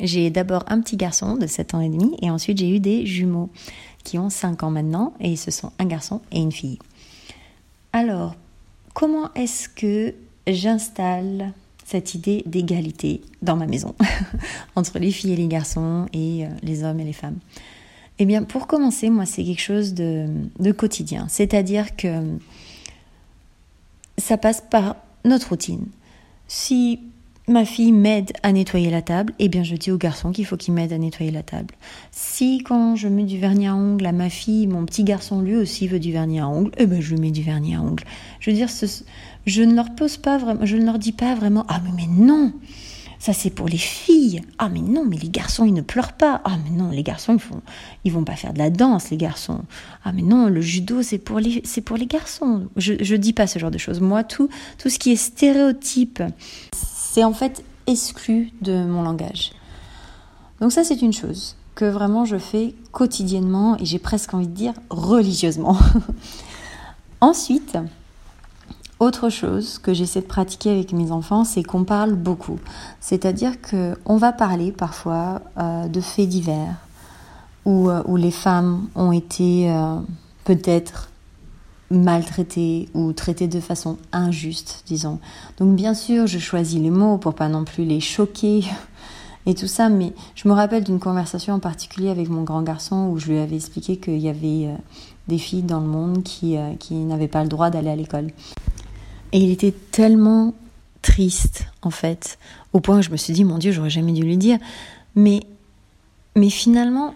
[0.00, 3.06] J'ai d'abord un petit garçon de 7 ans et demi, et ensuite j'ai eu des
[3.06, 3.50] jumeaux
[4.02, 6.78] qui ont 5 ans maintenant, et ce sont un garçon et une fille.
[7.92, 8.34] Alors,
[8.96, 10.14] comment est-ce que
[10.46, 11.52] j'installe
[11.84, 13.94] cette idée d'égalité dans ma maison,
[14.74, 17.36] entre les filles et les garçons, et euh, les hommes et les femmes?
[18.18, 20.28] Eh bien, pour commencer, moi, c'est quelque chose de,
[20.58, 21.26] de quotidien.
[21.28, 22.38] C'est-à-dire que
[24.16, 25.84] ça passe par notre routine.
[26.48, 27.00] Si
[27.48, 30.56] ma fille m'aide à nettoyer la table, eh bien je dis au garçon qu'il faut
[30.56, 31.74] qu'il m'aide à nettoyer la table.
[32.10, 35.56] Si quand je mets du vernis à ongles à ma fille, mon petit garçon lui
[35.56, 38.04] aussi veut du vernis à ongles, eh bien je lui mets du vernis à ongles.
[38.40, 38.68] Je veux dire,
[39.46, 42.12] je ne leur pose pas vraiment, je ne leur dis pas vraiment, ah mais, mais
[42.12, 42.52] non,
[43.18, 44.42] ça c'est pour les filles.
[44.58, 46.40] Ah mais non, mais les garçons ils ne pleurent pas.
[46.44, 47.62] Ah mais non, les garçons ils font,
[48.04, 49.60] ils vont pas faire de la danse les garçons.
[50.04, 52.68] Ah mais non, le judo c'est pour les, c'est pour les garçons.
[52.76, 54.00] Je je dis pas ce genre de choses.
[54.00, 56.22] Moi tout tout ce qui est stéréotype,
[57.16, 59.52] c'est en fait exclu de mon langage.
[60.60, 64.52] Donc ça c'est une chose que vraiment je fais quotidiennement et j'ai presque envie de
[64.52, 65.78] dire religieusement.
[67.22, 67.78] Ensuite,
[69.00, 72.58] autre chose que j'essaie de pratiquer avec mes enfants, c'est qu'on parle beaucoup.
[73.00, 76.74] C'est-à-dire qu'on va parler parfois euh, de faits divers,
[77.64, 79.96] où, euh, où, les femmes ont été euh,
[80.44, 81.08] peut-être
[81.90, 85.18] maltraitées ou traitées de façon injuste, disons.
[85.58, 88.64] Donc bien sûr, je choisis les mots pour pas non plus les choquer
[89.46, 93.10] et tout ça, mais je me rappelle d'une conversation en particulier avec mon grand garçon
[93.12, 94.68] où je lui avais expliqué qu'il y avait
[95.28, 98.30] des filles dans le monde qui, qui n'avaient pas le droit d'aller à l'école.
[99.32, 100.54] Et il était tellement
[101.02, 102.38] triste, en fait,
[102.72, 104.58] au point que je me suis dit, mon Dieu, j'aurais jamais dû lui dire.
[105.14, 105.40] Mais,
[106.34, 107.14] mais finalement,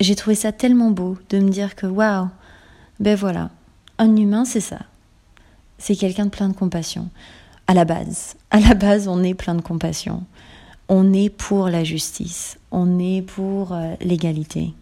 [0.00, 2.28] j'ai trouvé ça tellement beau de me dire que, waouh,
[2.98, 3.50] ben voilà,
[3.98, 4.80] un humain, c'est ça.
[5.78, 7.08] C'est quelqu'un de plein de compassion.
[7.66, 10.24] À la base, à la base, on est plein de compassion.
[10.88, 12.58] On est pour la justice.
[12.70, 14.72] On est pour euh, l'égalité.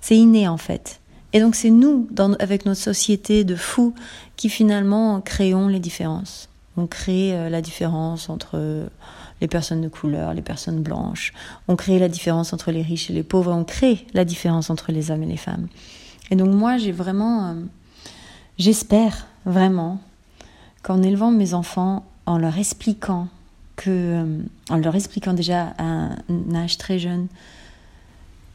[0.00, 1.00] C'est inné, en fait.
[1.32, 3.94] Et donc c'est nous, avec notre société de fous,
[4.36, 6.48] qui finalement créons les différences.
[6.76, 8.88] On crée euh, la différence entre
[9.40, 11.32] les personnes de couleur, les personnes blanches.
[11.68, 13.52] On crée la différence entre les riches et les pauvres.
[13.52, 15.66] On crée la différence entre les hommes et les femmes.
[16.30, 17.54] Et donc moi, j'ai vraiment, euh,
[18.58, 20.00] j'espère vraiment
[20.82, 23.28] qu'en élevant mes enfants, en leur expliquant
[23.76, 24.38] que, euh,
[24.70, 27.26] en leur expliquant déjà à un âge très jeune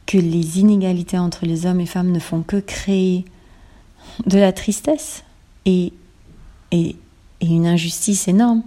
[0.06, 3.24] que les inégalités entre les hommes et femmes ne font que créer
[4.26, 5.22] de la tristesse
[5.66, 5.92] et,
[6.72, 6.96] et,
[7.40, 8.62] une injustice énorme.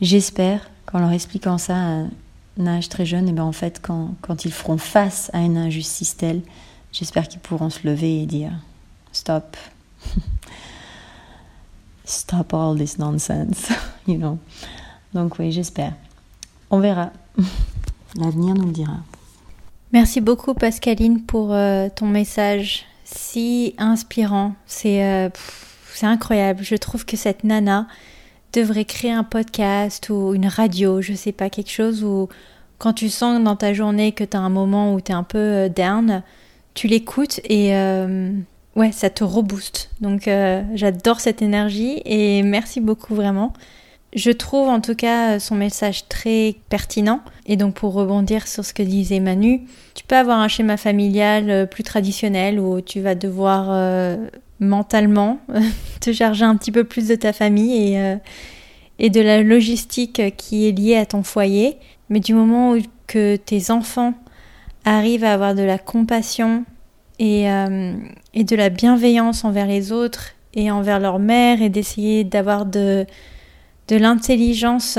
[0.00, 2.04] J'espère qu'en leur expliquant ça à
[2.58, 5.56] un âge très jeune, et ben en fait, quand, quand ils feront face à une
[5.56, 6.42] injustice telle,
[6.92, 8.52] j'espère qu'ils pourront se lever et dire
[9.12, 9.56] Stop.
[12.04, 13.70] Stop all this nonsense,
[14.06, 14.38] you know.
[15.14, 15.92] Donc oui, j'espère.
[16.70, 17.12] On verra.
[18.16, 18.96] L'avenir nous le dira.
[19.92, 24.54] Merci beaucoup Pascaline pour euh, ton message si inspirant.
[24.66, 25.28] C'est euh,
[25.94, 26.62] c'est incroyable.
[26.62, 27.86] Je trouve que cette nana
[28.52, 32.28] devrait créer un podcast ou une radio, je sais pas, quelque chose où
[32.78, 35.24] quand tu sens dans ta journée que tu as un moment où tu es un
[35.24, 36.22] peu euh, down,
[36.74, 37.70] tu l'écoutes et
[38.78, 39.90] ouais, ça te rebooste.
[40.00, 40.30] Donc
[40.74, 43.52] j'adore cette énergie et merci beaucoup vraiment.
[44.14, 47.20] Je trouve en tout cas son message très pertinent.
[47.46, 49.62] Et donc pour rebondir sur ce que disait Manu,
[49.94, 54.16] tu peux avoir un schéma familial euh, plus traditionnel où tu vas devoir euh,
[54.60, 55.38] mentalement
[56.00, 58.16] te charger un petit peu plus de ta famille et, euh,
[58.98, 61.76] et de la logistique qui est liée à ton foyer.
[62.08, 64.14] Mais du moment où que tes enfants
[64.86, 66.64] arrivent à avoir de la compassion
[67.18, 67.46] et,
[68.34, 73.06] et de la bienveillance envers les autres et envers leur mère et d'essayer d'avoir de
[73.88, 74.98] de l'intelligence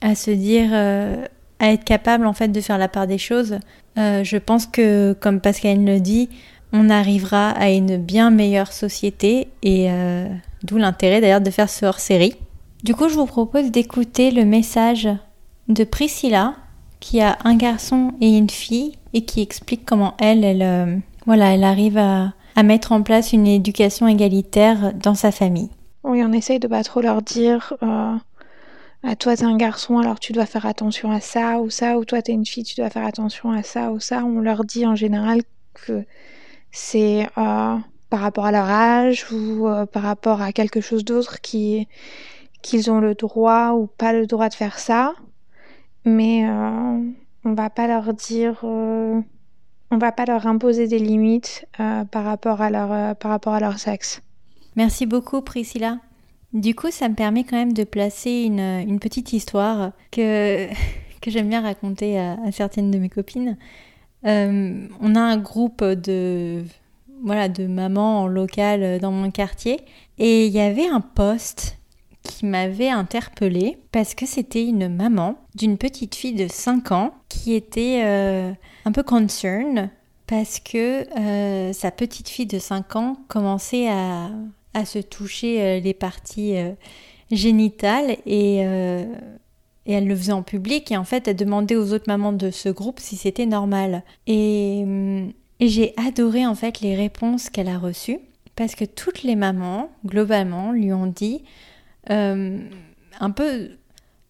[0.00, 1.24] à se dire, euh,
[1.58, 3.58] à être capable en fait de faire la part des choses.
[3.98, 6.28] Euh, je pense que, comme Pascaline le dit,
[6.72, 10.28] on arrivera à une bien meilleure société et euh,
[10.62, 12.34] d'où l'intérêt d'ailleurs de faire ce hors-série.
[12.84, 15.08] Du coup, je vous propose d'écouter le message
[15.66, 16.54] de Priscilla
[17.00, 21.62] qui a un garçon et une fille et qui explique comment elle, elle, voilà, elle
[21.62, 25.70] arrive à, à mettre en place une éducation égalitaire dans sa famille.
[26.02, 27.74] Oui, on essaye de pas trop leur dire
[29.04, 32.04] ah, toi t'es un garçon alors tu dois faire attention à ça ou ça ou
[32.04, 34.86] toi t'es une fille tu dois faire attention à ça ou ça on leur dit
[34.86, 35.42] en général
[35.74, 36.04] que
[36.72, 37.76] c'est euh,
[38.10, 41.86] par rapport à leur âge ou euh, par rapport à quelque chose d'autre qui
[42.60, 45.14] qu'ils ont le droit ou pas le droit de faire ça
[46.04, 47.00] mais euh,
[47.44, 48.64] on va pas leur dire
[49.90, 51.66] on va pas leur imposer des limites
[52.10, 54.20] par rapport à leur par rapport à leur sexe
[54.76, 55.98] merci beaucoup Priscilla
[56.52, 60.66] du coup, ça me permet quand même de placer une, petite histoire que,
[61.20, 63.56] que j'aime bien raconter à, certaines de mes copines.
[64.26, 66.64] Euh, on a un groupe de,
[67.22, 69.80] voilà, de mamans locales dans mon quartier.
[70.18, 71.77] Et il y avait un poste
[72.28, 77.54] qui m'avait interpellée parce que c'était une maman d'une petite fille de 5 ans qui
[77.54, 78.52] était euh,
[78.84, 79.88] un peu concerned
[80.26, 84.28] parce que euh, sa petite fille de 5 ans commençait à,
[84.74, 86.56] à se toucher euh, les parties
[87.30, 92.08] génitales et, et elle le faisait en public et en fait elle demandait aux autres
[92.08, 94.02] mamans de ce groupe si c'était normal.
[94.26, 94.84] Et,
[95.60, 98.20] et j'ai adoré en fait les réponses qu'elle a reçues
[98.54, 101.42] parce que toutes les mamans globalement lui ont dit
[102.10, 102.58] euh,
[103.20, 103.70] un peu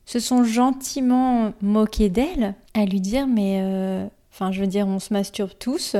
[0.04, 4.98] se sont gentiment moqués d'elle à lui dire mais euh, enfin je veux dire on
[4.98, 5.96] se masturbe tous.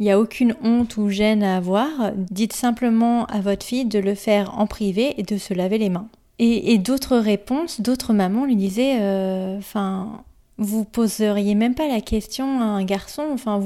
[0.00, 2.12] Il n'y a aucune honte ou gêne à avoir.
[2.14, 5.88] Dites simplement à votre fille de le faire en privé et de se laver les
[5.88, 6.08] mains.
[6.40, 10.22] Et, d'autres réponses d'autres mamans lui disaient euh, enfin
[10.56, 13.24] vous poseriez même pas la question à un garçon.
[13.32, 13.60] Enfin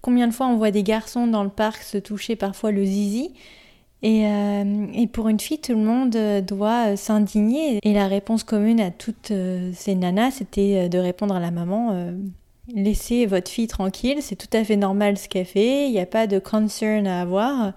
[0.00, 3.32] combien de fois on voit des garçons dans le parc se toucher parfois le zizi?
[4.04, 7.78] Euh, et, pour une fille, tout le monde euh, doit euh, s'indigner.
[7.82, 9.32] Et la réponse commune à toutes
[9.74, 12.12] ces nanas, c'était de répondre à la maman
[12.74, 16.06] laissez votre fille tranquille, c'est tout à fait normal ce qu'elle fait, il n'y a
[16.06, 17.72] pas de concern à avoir.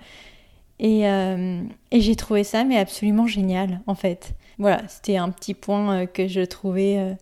[0.79, 4.34] Et, et j'ai trouvé ça mais absolument génial en fait.
[4.58, 7.15] Voilà, c'était un petit point que je trouvais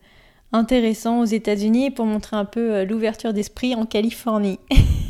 [0.54, 4.60] intéressant aux États-Unis pour montrer un peu l'ouverture d'esprit en Californie.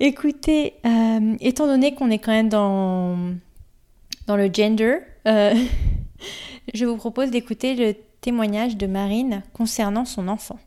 [0.00, 3.18] Écoutez, euh, étant donné qu'on est quand même dans,
[4.28, 5.54] dans le gender, euh,
[6.74, 10.60] je vous propose d'écouter le témoignage de Marine concernant son enfant.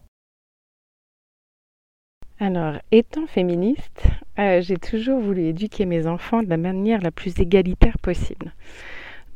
[2.39, 4.03] Alors, étant féministe,
[4.37, 8.53] euh, j'ai toujours voulu éduquer mes enfants de la manière la plus égalitaire possible.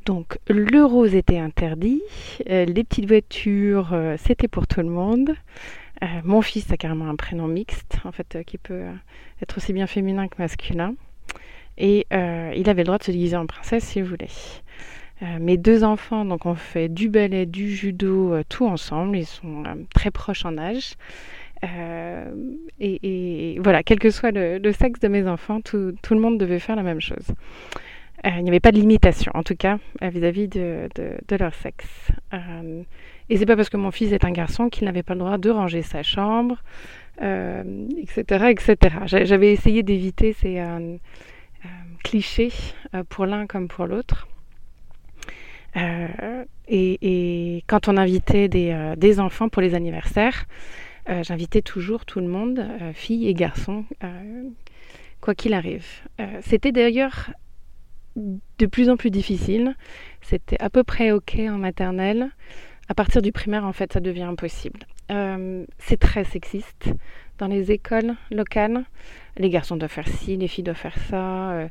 [0.06, 2.02] Donc, le rose était interdit,
[2.46, 5.34] les petites voitures, c'était pour tout le monde.
[6.04, 8.92] Euh, mon fils a carrément un prénom mixte, en fait, euh, qui peut euh,
[9.42, 10.96] être aussi bien féminin que masculin.
[11.78, 14.30] Et il avait le droit de se déguiser en princesse s'il voulait.
[15.42, 19.18] mes deux enfants, donc on fait du ballet, du judo, tout ensemble.
[19.18, 20.94] Ils sont très proches en âge.
[22.80, 26.78] Et, voilà, quel que soit le, sexe de mes enfants, tout, le monde devait faire
[26.78, 27.28] la même chose.
[28.24, 30.88] il n'y avait pas de limitation, en tout cas, vis-à-vis de,
[31.38, 32.10] leur sexe.
[33.30, 35.38] Et c'est pas parce que mon fils est un garçon qu'il n'avait pas le droit
[35.38, 36.62] de ranger sa chambre,
[37.18, 38.78] etc., euh, etc.
[39.06, 40.98] J'avais essayé d'éviter ces euh,
[41.66, 41.68] euh,
[42.04, 42.52] clichés
[43.10, 44.28] pour l'un comme pour l'autre.
[46.68, 50.46] Et, quand on invitait des, enfants pour les anniversaires,
[51.22, 53.86] j'invitais toujours tout le monde, filles et garçons,
[55.20, 55.86] quoi qu'il arrive.
[56.42, 57.32] C'était d'ailleurs
[58.16, 59.76] de plus en plus difficile.
[60.22, 62.30] C'était à peu près OK en maternelle
[62.88, 64.82] à partir du primaire, en fait, ça devient impossible.
[65.12, 66.90] Euh, c'est très sexiste.
[67.38, 68.86] Dans les écoles locales,
[69.38, 71.52] les garçons doivent faire ci, les filles doivent faire ça.
[71.52, 71.68] Euh,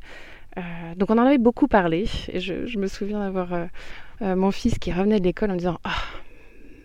[0.57, 0.61] euh,
[0.95, 2.05] donc on en avait beaucoup parlé.
[2.31, 3.67] Et je, me souviens d'avoir
[4.21, 5.89] mon fils qui revenait de l'école en disant oh,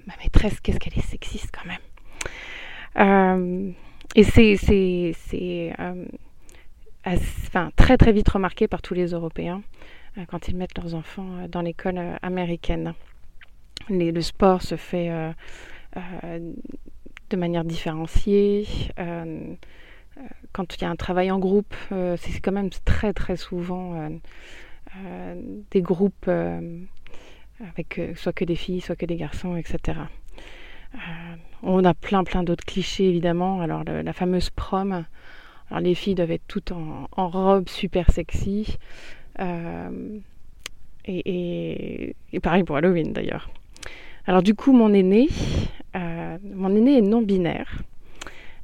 [0.07, 1.69] ma maîtresse, qu'est-ce qu'elle est sexiste quand
[2.97, 3.75] même.
[4.15, 4.57] et c'est,
[7.77, 9.63] très très vite remarqué par tous les Européens
[10.29, 12.95] quand ils mettent leurs enfants dans l'école américaine
[13.89, 15.33] le sport se fait euh,
[15.97, 16.53] euh,
[17.31, 18.67] de manière différenciée.
[18.99, 19.55] Euh,
[20.53, 24.11] quand il y a un travail en groupe, c'est quand même très très souvent
[25.71, 30.01] des groupes avec soit que des filles, soit que des garçons, etc.
[31.63, 33.63] on a plein plein d'autres clichés évidemment.
[33.63, 35.07] Alors la fameuse prom,
[35.79, 38.77] les filles doivent être toutes en, robe super sexy.
[41.07, 43.49] et, pareil pour Halloween d'ailleurs.
[44.31, 45.27] Alors du coup, mon aîné,
[45.97, 47.83] euh, mon aîné est non binaire,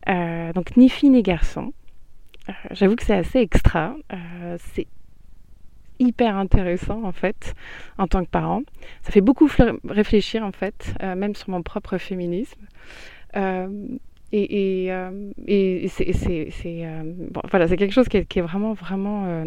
[0.09, 1.73] euh, donc ni fille ni garçon.
[2.49, 3.97] Euh, j'avoue que c'est assez extra.
[4.59, 4.87] c'est
[5.99, 7.57] hyper intéressant en fait
[7.99, 8.63] en tant que parent.
[9.03, 9.51] Ça fait beaucoup
[9.89, 12.61] réfléchir en fait, même sur mon propre féminisme.
[13.35, 14.93] et,
[15.89, 19.45] c'est quelque chose qui est, qui est vraiment vraiment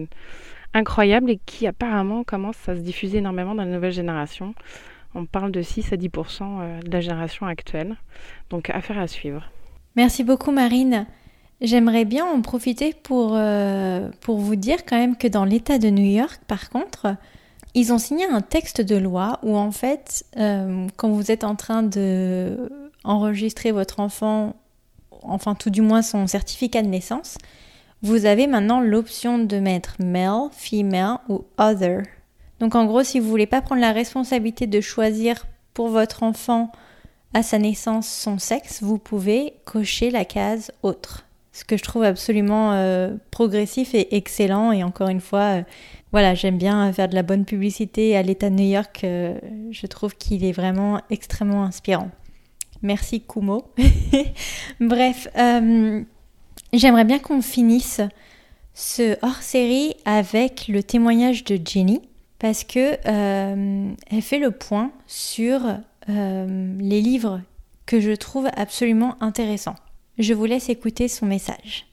[0.73, 4.53] incroyable et qui apparemment commence à se diffuser énormément dans la nouvelle génération.
[5.15, 7.97] On parle de 6 à 10% euh, de la génération actuelle.
[8.49, 9.51] Donc affaire à suivre.
[9.95, 11.07] Merci beaucoup Marine.
[11.61, 15.89] J'aimerais bien en profiter pour, euh, pour vous dire quand même que dans l'État de
[15.89, 17.17] New York, par contre,
[17.73, 21.55] ils ont signé un texte de loi où en fait, euh, quand vous êtes en
[21.55, 22.69] train de
[23.03, 24.55] votre enfant,
[25.21, 27.37] enfin tout du moins son certificat de naissance,
[28.01, 32.03] vous avez maintenant l'option de mettre male, female ou other
[32.59, 36.71] donc en gros, si vous voulez pas prendre la responsabilité de choisir pour votre enfant
[37.33, 41.25] à sa naissance son sexe, vous pouvez cocher la case autre.
[41.51, 42.73] ce que je trouve absolument
[43.31, 44.71] progressif et excellent.
[44.71, 45.63] Et encore une fois,
[46.11, 48.99] voilà, j'aime bien faire de la bonne publicité à l'État de New York.
[49.03, 52.09] je trouve qu'il est vraiment extrêmement inspirant.
[52.81, 53.65] Merci Kumo.
[54.79, 55.27] Bref,
[56.73, 58.01] j'aimerais bien qu'on finisse
[58.73, 62.01] ce hors-série avec le témoignage de Jenny
[62.39, 65.61] parce que euh, elle fait le point sur
[66.09, 67.41] euh, les livres
[67.85, 69.75] que je trouve absolument intéressants.
[70.17, 71.87] Je vous laisse écouter son message.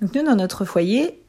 [0.00, 1.20] Donc nous dans notre foyer,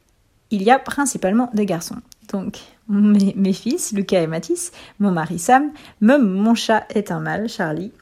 [0.50, 1.96] il y a principalement des garçons.
[2.32, 7.48] Donc mes, fils, Lucas et Mathis, mon mari Sam, même mon chat est un mâle,
[7.48, 7.92] Charlie.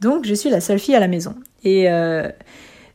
[0.00, 1.34] Donc je suis la seule fille à la maison.
[1.64, 2.28] Et euh,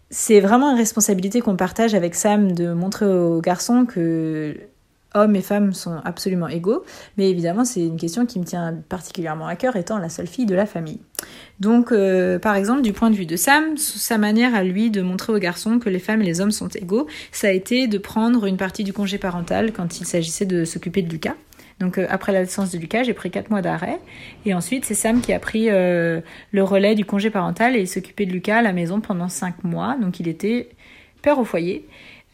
[0.10, 4.58] c'est vraiment une responsabilité qu'on partage avec Sam de montrer aux garçons que
[5.18, 6.84] hommes et femmes sont absolument égaux,
[7.18, 10.46] mais évidemment c'est une question qui me tient particulièrement à cœur étant la seule fille
[10.46, 11.00] de la famille.
[11.60, 15.02] Donc euh, par exemple du point de vue de Sam, sa manière à lui de
[15.02, 17.98] montrer aux garçons que les femmes et les hommes sont égaux, ça a été de
[17.98, 21.36] prendre une partie du congé parental quand il s'agissait de s'occuper de Lucas.
[21.80, 24.00] Donc euh, après la naissance de Lucas, j'ai pris 4 mois d'arrêt.
[24.46, 28.26] Et ensuite, c'est Sam qui a pris euh, le relais du congé parental et s'occupait
[28.26, 29.96] de Lucas à la maison pendant 5 mois.
[30.02, 30.70] Donc il était
[31.22, 31.86] père au foyer.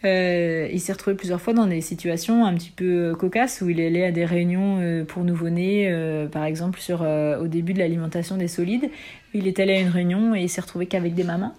[0.06, 3.80] Euh, il s'est retrouvé plusieurs fois dans des situations un petit peu cocasses où il
[3.80, 8.90] allait à des réunions pour nouveau-nés, par exemple au début de l'alimentation des solides.
[9.34, 11.54] Il est allé à une réunion et il s'est retrouvé qu'avec des mamans.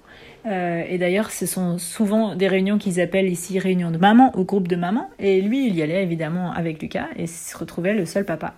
[0.47, 4.45] Euh, et d'ailleurs, ce sont souvent des réunions qu'ils appellent ici réunions de maman ou
[4.45, 5.09] groupe de maman.
[5.19, 8.55] Et lui, il y allait évidemment avec Lucas et se retrouvait le seul papa.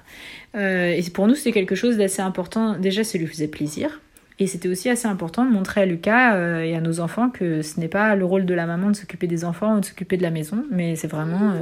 [0.57, 2.76] Euh, et pour nous, c'était quelque chose d'assez important.
[2.78, 4.01] Déjà, ça lui faisait plaisir.
[4.39, 7.62] Et c'était aussi assez important de montrer à Lucas euh, et à nos enfants que
[7.62, 10.16] ce n'est pas le rôle de la maman de s'occuper des enfants ou de s'occuper
[10.16, 11.55] de la maison, mais c'est vraiment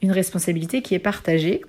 [0.00, 1.62] une responsabilité qui est partagée.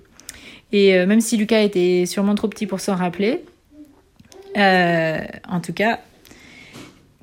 [0.72, 3.44] Et même si Lucas était sûrement trop petit pour s'en rappeler,
[4.56, 6.00] en tout cas,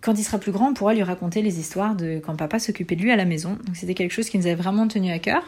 [0.03, 2.97] quand il sera plus grand, on pourra lui raconter les histoires de quand papa s'occupait
[2.97, 3.57] de lui à la maison.
[3.65, 5.43] Donc c'était quelque chose qui nous avait vraiment tenu à cœur.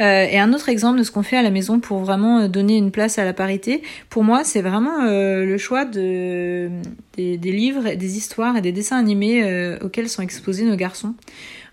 [0.00, 2.48] Euh, et un autre exemple de ce qu'on fait à la maison pour vraiment euh,
[2.48, 6.68] donner une place à la parité, pour moi, c'est vraiment euh, le choix de,
[7.16, 11.14] des, livres, des histoires et des dessins animés auxquels sont exposés nos garçons.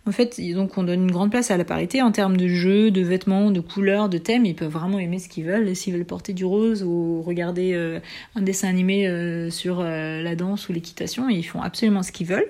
[0.08, 2.90] En fait, donc on donne une grande place à la parité en termes de jeux,
[2.90, 4.46] de vêtements, de couleurs, de thèmes.
[4.46, 5.76] Ils peuvent vraiment aimer ce qu'ils veulent.
[5.76, 8.00] S'ils veulent porter du rose ou regarder
[8.36, 12.50] un dessin animé sur la danse ou l'équitation, ils font absolument ce qu'ils veulent.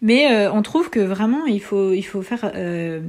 [0.00, 1.92] Mais euh, on trouve que vraiment il faut,
[2.22, 3.00] faire, euh,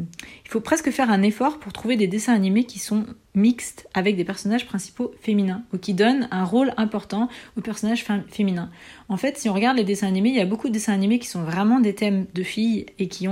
[0.45, 4.15] il faut presque faire un effort pour trouver des dessins animés qui sont mixtes avec
[4.15, 8.71] des personnages principaux féminins ou qui donnent un rôle important aux personnages féminins.
[9.07, 11.19] En fait, si on regarde les dessins animés, il y a beaucoup de dessins animés
[11.19, 13.27] qui sont vraiment des thèmes de filles et qui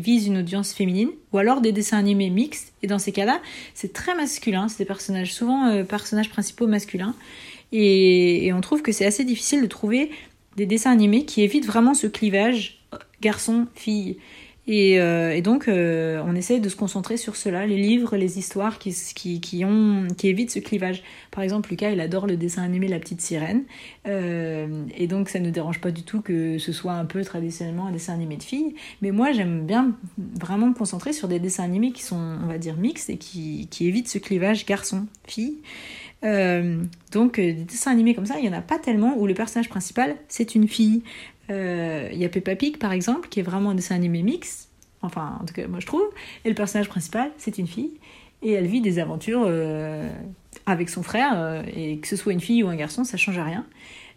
[0.00, 2.72] visent une audience féminine, ou alors des dessins animés mixtes.
[2.82, 3.40] Et dans ces cas-là,
[3.74, 7.14] c'est très masculin, c'est des personnages souvent euh, personnages principaux masculins.
[7.74, 10.10] Et on trouve que c'est assez difficile de trouver
[10.56, 12.82] des dessins animés qui évitent vraiment ce clivage
[13.20, 14.18] garçon-fille.
[14.68, 18.38] Et, euh, et, donc, euh, on essaie de se concentrer sur cela, les livres, les
[18.38, 21.02] histoires qui, qui, qui, ont, qui évitent ce clivage.
[21.32, 23.64] Par exemple, Lucas, il adore le dessin animé La Petite Sirène.
[24.06, 27.88] Euh, et donc, ça ne dérange pas du tout que ce soit un peu traditionnellement
[27.88, 28.76] un dessin animé de filles.
[29.00, 29.96] Mais moi, j'aime bien
[30.40, 33.66] vraiment me concentrer sur des dessins animés qui sont, on va dire, mixtes et qui,
[33.68, 35.56] qui évitent ce clivage garçon-fille.
[36.24, 39.26] Euh, donc euh, des dessins animés comme ça, il n'y en a pas tellement où
[39.26, 41.02] le personnage principal c'est une fille.
[41.50, 44.68] Euh, il y a Peppa Pig par exemple qui est vraiment un dessin animé mix,
[45.02, 46.04] enfin en tout cas moi je trouve,
[46.44, 47.92] et le personnage principal c'est une fille
[48.42, 49.48] et elle vit des aventures
[50.66, 53.64] avec son frère et que ce soit une fille ou un garçon ça change rien.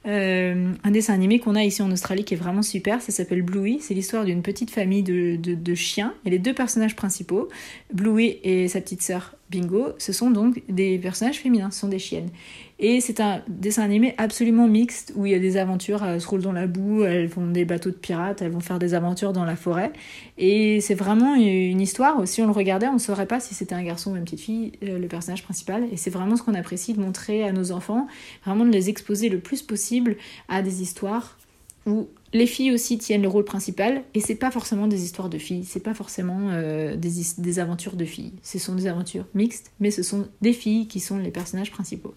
[0.08, 3.42] Euh, un dessin animé qu'on a ici en Australie qui est vraiment super, ça s'appelle
[3.42, 3.80] Bluey.
[3.82, 6.14] C'est l'histoire d'une petite famille de, de, de, chiens.
[6.26, 7.50] Et les deux personnages principaux,
[7.94, 12.00] Bluey et sa petite sœur Bingo, ce sont donc des personnages féminins, ce sont des
[12.00, 12.30] chiennes.
[12.78, 16.28] Et c'est un dessin animé absolument mixte où il y a des aventures, elles se
[16.28, 19.32] roulent dans la boue, elles font des bateaux de pirates, elles vont faire des aventures
[19.32, 19.94] dans la forêt.
[20.38, 23.76] Et c'est vraiment une histoire, si on le regardait, on ne saurait pas si c'était
[23.76, 25.86] un garçon ou une petite fille, euh, le personnage principal.
[25.92, 28.08] Et c'est vraiment ce qu'on apprécie de montrer à nos enfants,
[28.46, 30.18] vraiment de les exposer le plus possible
[30.50, 31.38] à des histoires
[31.86, 35.38] où les filles aussi tiennent le rôle principal et c'est pas forcément des histoires de
[35.38, 38.34] filles, c'est pas forcément euh, des, aventures de filles.
[38.44, 42.14] Ce sont des aventures mixtes, mais ce sont des filles qui sont les personnages principaux.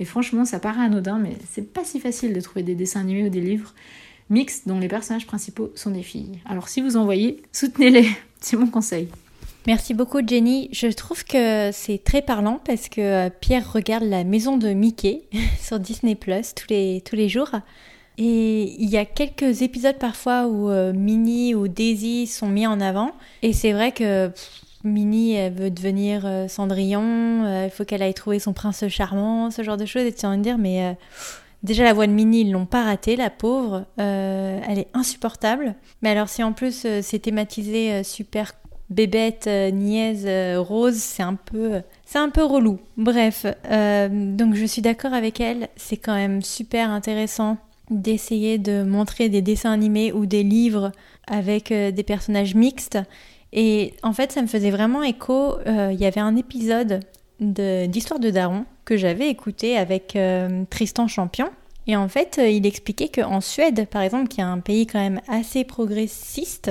[0.00, 3.26] Et franchement, ça paraît anodin, mais c'est pas si facile de trouver des dessins animés
[3.26, 3.72] ou des livres
[4.28, 6.40] mixtes dont les personnages principaux sont des filles.
[6.46, 8.08] Alors si vous en voyez, soutenez-les,
[8.40, 9.06] c'est mon conseil.
[9.68, 10.68] Merci beaucoup Jenny.
[10.72, 15.22] Je trouve que c'est très parlant parce que euh, Pierre regarde la maison de Mickey
[15.62, 17.50] sur Disney Plus tous les, tous les jours.
[18.18, 22.80] Et il y a quelques épisodes parfois où euh, Minnie ou Daisy sont mis en
[22.80, 23.12] avant.
[23.42, 24.30] Et c'est vrai que
[24.84, 29.76] Minnie, elle veut devenir Cendrillon, il faut qu'elle aille trouver son prince charmant, ce genre
[29.76, 30.04] de choses.
[30.04, 30.96] Et tu vas me dire, mais
[31.62, 33.84] Déjà la voix de Minnie, ils l'ont pas ratée, la pauvre.
[33.98, 35.74] Euh, elle est insupportable.
[36.02, 38.52] Mais alors si en plus euh, c'est thématisé euh, super
[38.88, 40.26] bébête, niaise,
[40.58, 42.80] rose, c'est un peu, c'est un peu relou.
[42.96, 43.46] Bref,
[44.10, 45.68] donc je suis d'accord avec elle.
[45.76, 47.56] C'est quand même super intéressant
[47.90, 50.92] d'essayer de montrer des dessins animés ou des livres
[51.26, 52.98] avec des personnages mixtes.
[53.52, 55.54] Et en fait, ça me faisait vraiment écho.
[55.66, 57.00] Il y avait un épisode
[57.40, 61.48] d'Histoire de, Daron que j'avais écouté avec euh, Tristan Champion.
[61.86, 64.98] Et en fait, euh, il expliquait qu'en Suède, par exemple, qui est un pays quand
[64.98, 66.70] même assez progressiste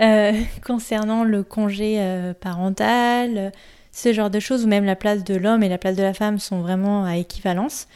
[0.00, 0.32] euh,
[0.66, 1.98] concernant le congé
[2.40, 3.52] parental,
[3.90, 6.14] ce genre de choses, ou même la place de l'homme et la place de la
[6.14, 7.88] femme sont vraiment à équivalence.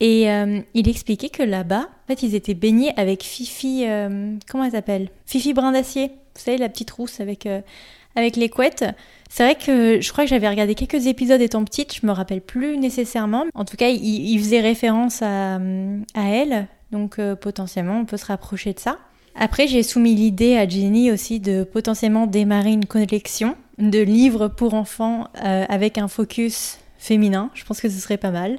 [0.00, 0.28] Et
[0.74, 3.84] il expliquait que là-bas, en fait, ils étaient baignés avec Fifi,
[4.48, 5.08] comment elle s'appelle?
[5.26, 6.12] Fifi Brin d'Acier.
[6.36, 7.48] Vous savez, la petite rousse avec,
[8.14, 8.84] avec les couettes.
[9.28, 12.40] C'est vrai que je crois que j'avais regardé quelques épisodes étant petite, je me rappelle
[12.40, 13.44] plus nécessairement.
[13.54, 18.26] En tout cas, il, faisait référence à, à elle, donc euh, potentiellement on peut se
[18.26, 18.98] rapprocher de ça.
[19.34, 24.74] Après, j'ai soumis l'idée à Jenny aussi de potentiellement démarrer une collection de livres pour
[24.74, 27.50] enfants euh, avec un focus féminin.
[27.54, 28.58] Je pense que ce serait pas mal.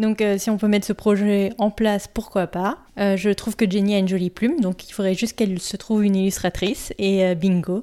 [0.00, 2.78] Donc euh, si on peut mettre ce projet en place, pourquoi pas.
[2.96, 6.04] je trouve que Jenny a une jolie plume, donc il faudrait juste qu'elle se trouve
[6.04, 7.82] une illustratrice et bingo.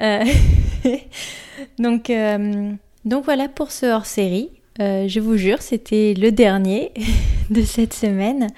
[0.00, 0.24] Euh,
[1.78, 2.72] donc, euh,
[3.04, 4.50] donc voilà pour ce hors-série.
[4.80, 6.92] Euh, je vous jure, c'était le dernier
[7.50, 8.48] de cette semaine.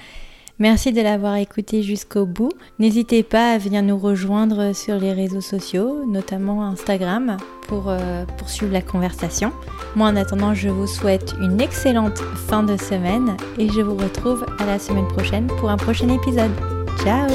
[0.59, 2.53] Merci de l'avoir écouté jusqu'au bout.
[2.79, 7.37] N'hésitez pas à venir nous rejoindre sur les réseaux sociaux, notamment Instagram,
[7.69, 7.93] pour
[8.39, 9.53] poursuivre la conversation.
[9.97, 14.47] Moi, en attendant, je vous souhaite une excellente fin de semaine et je vous retrouve
[14.59, 16.53] à la semaine prochaine pour un prochain épisode.
[17.05, 17.29] Ciao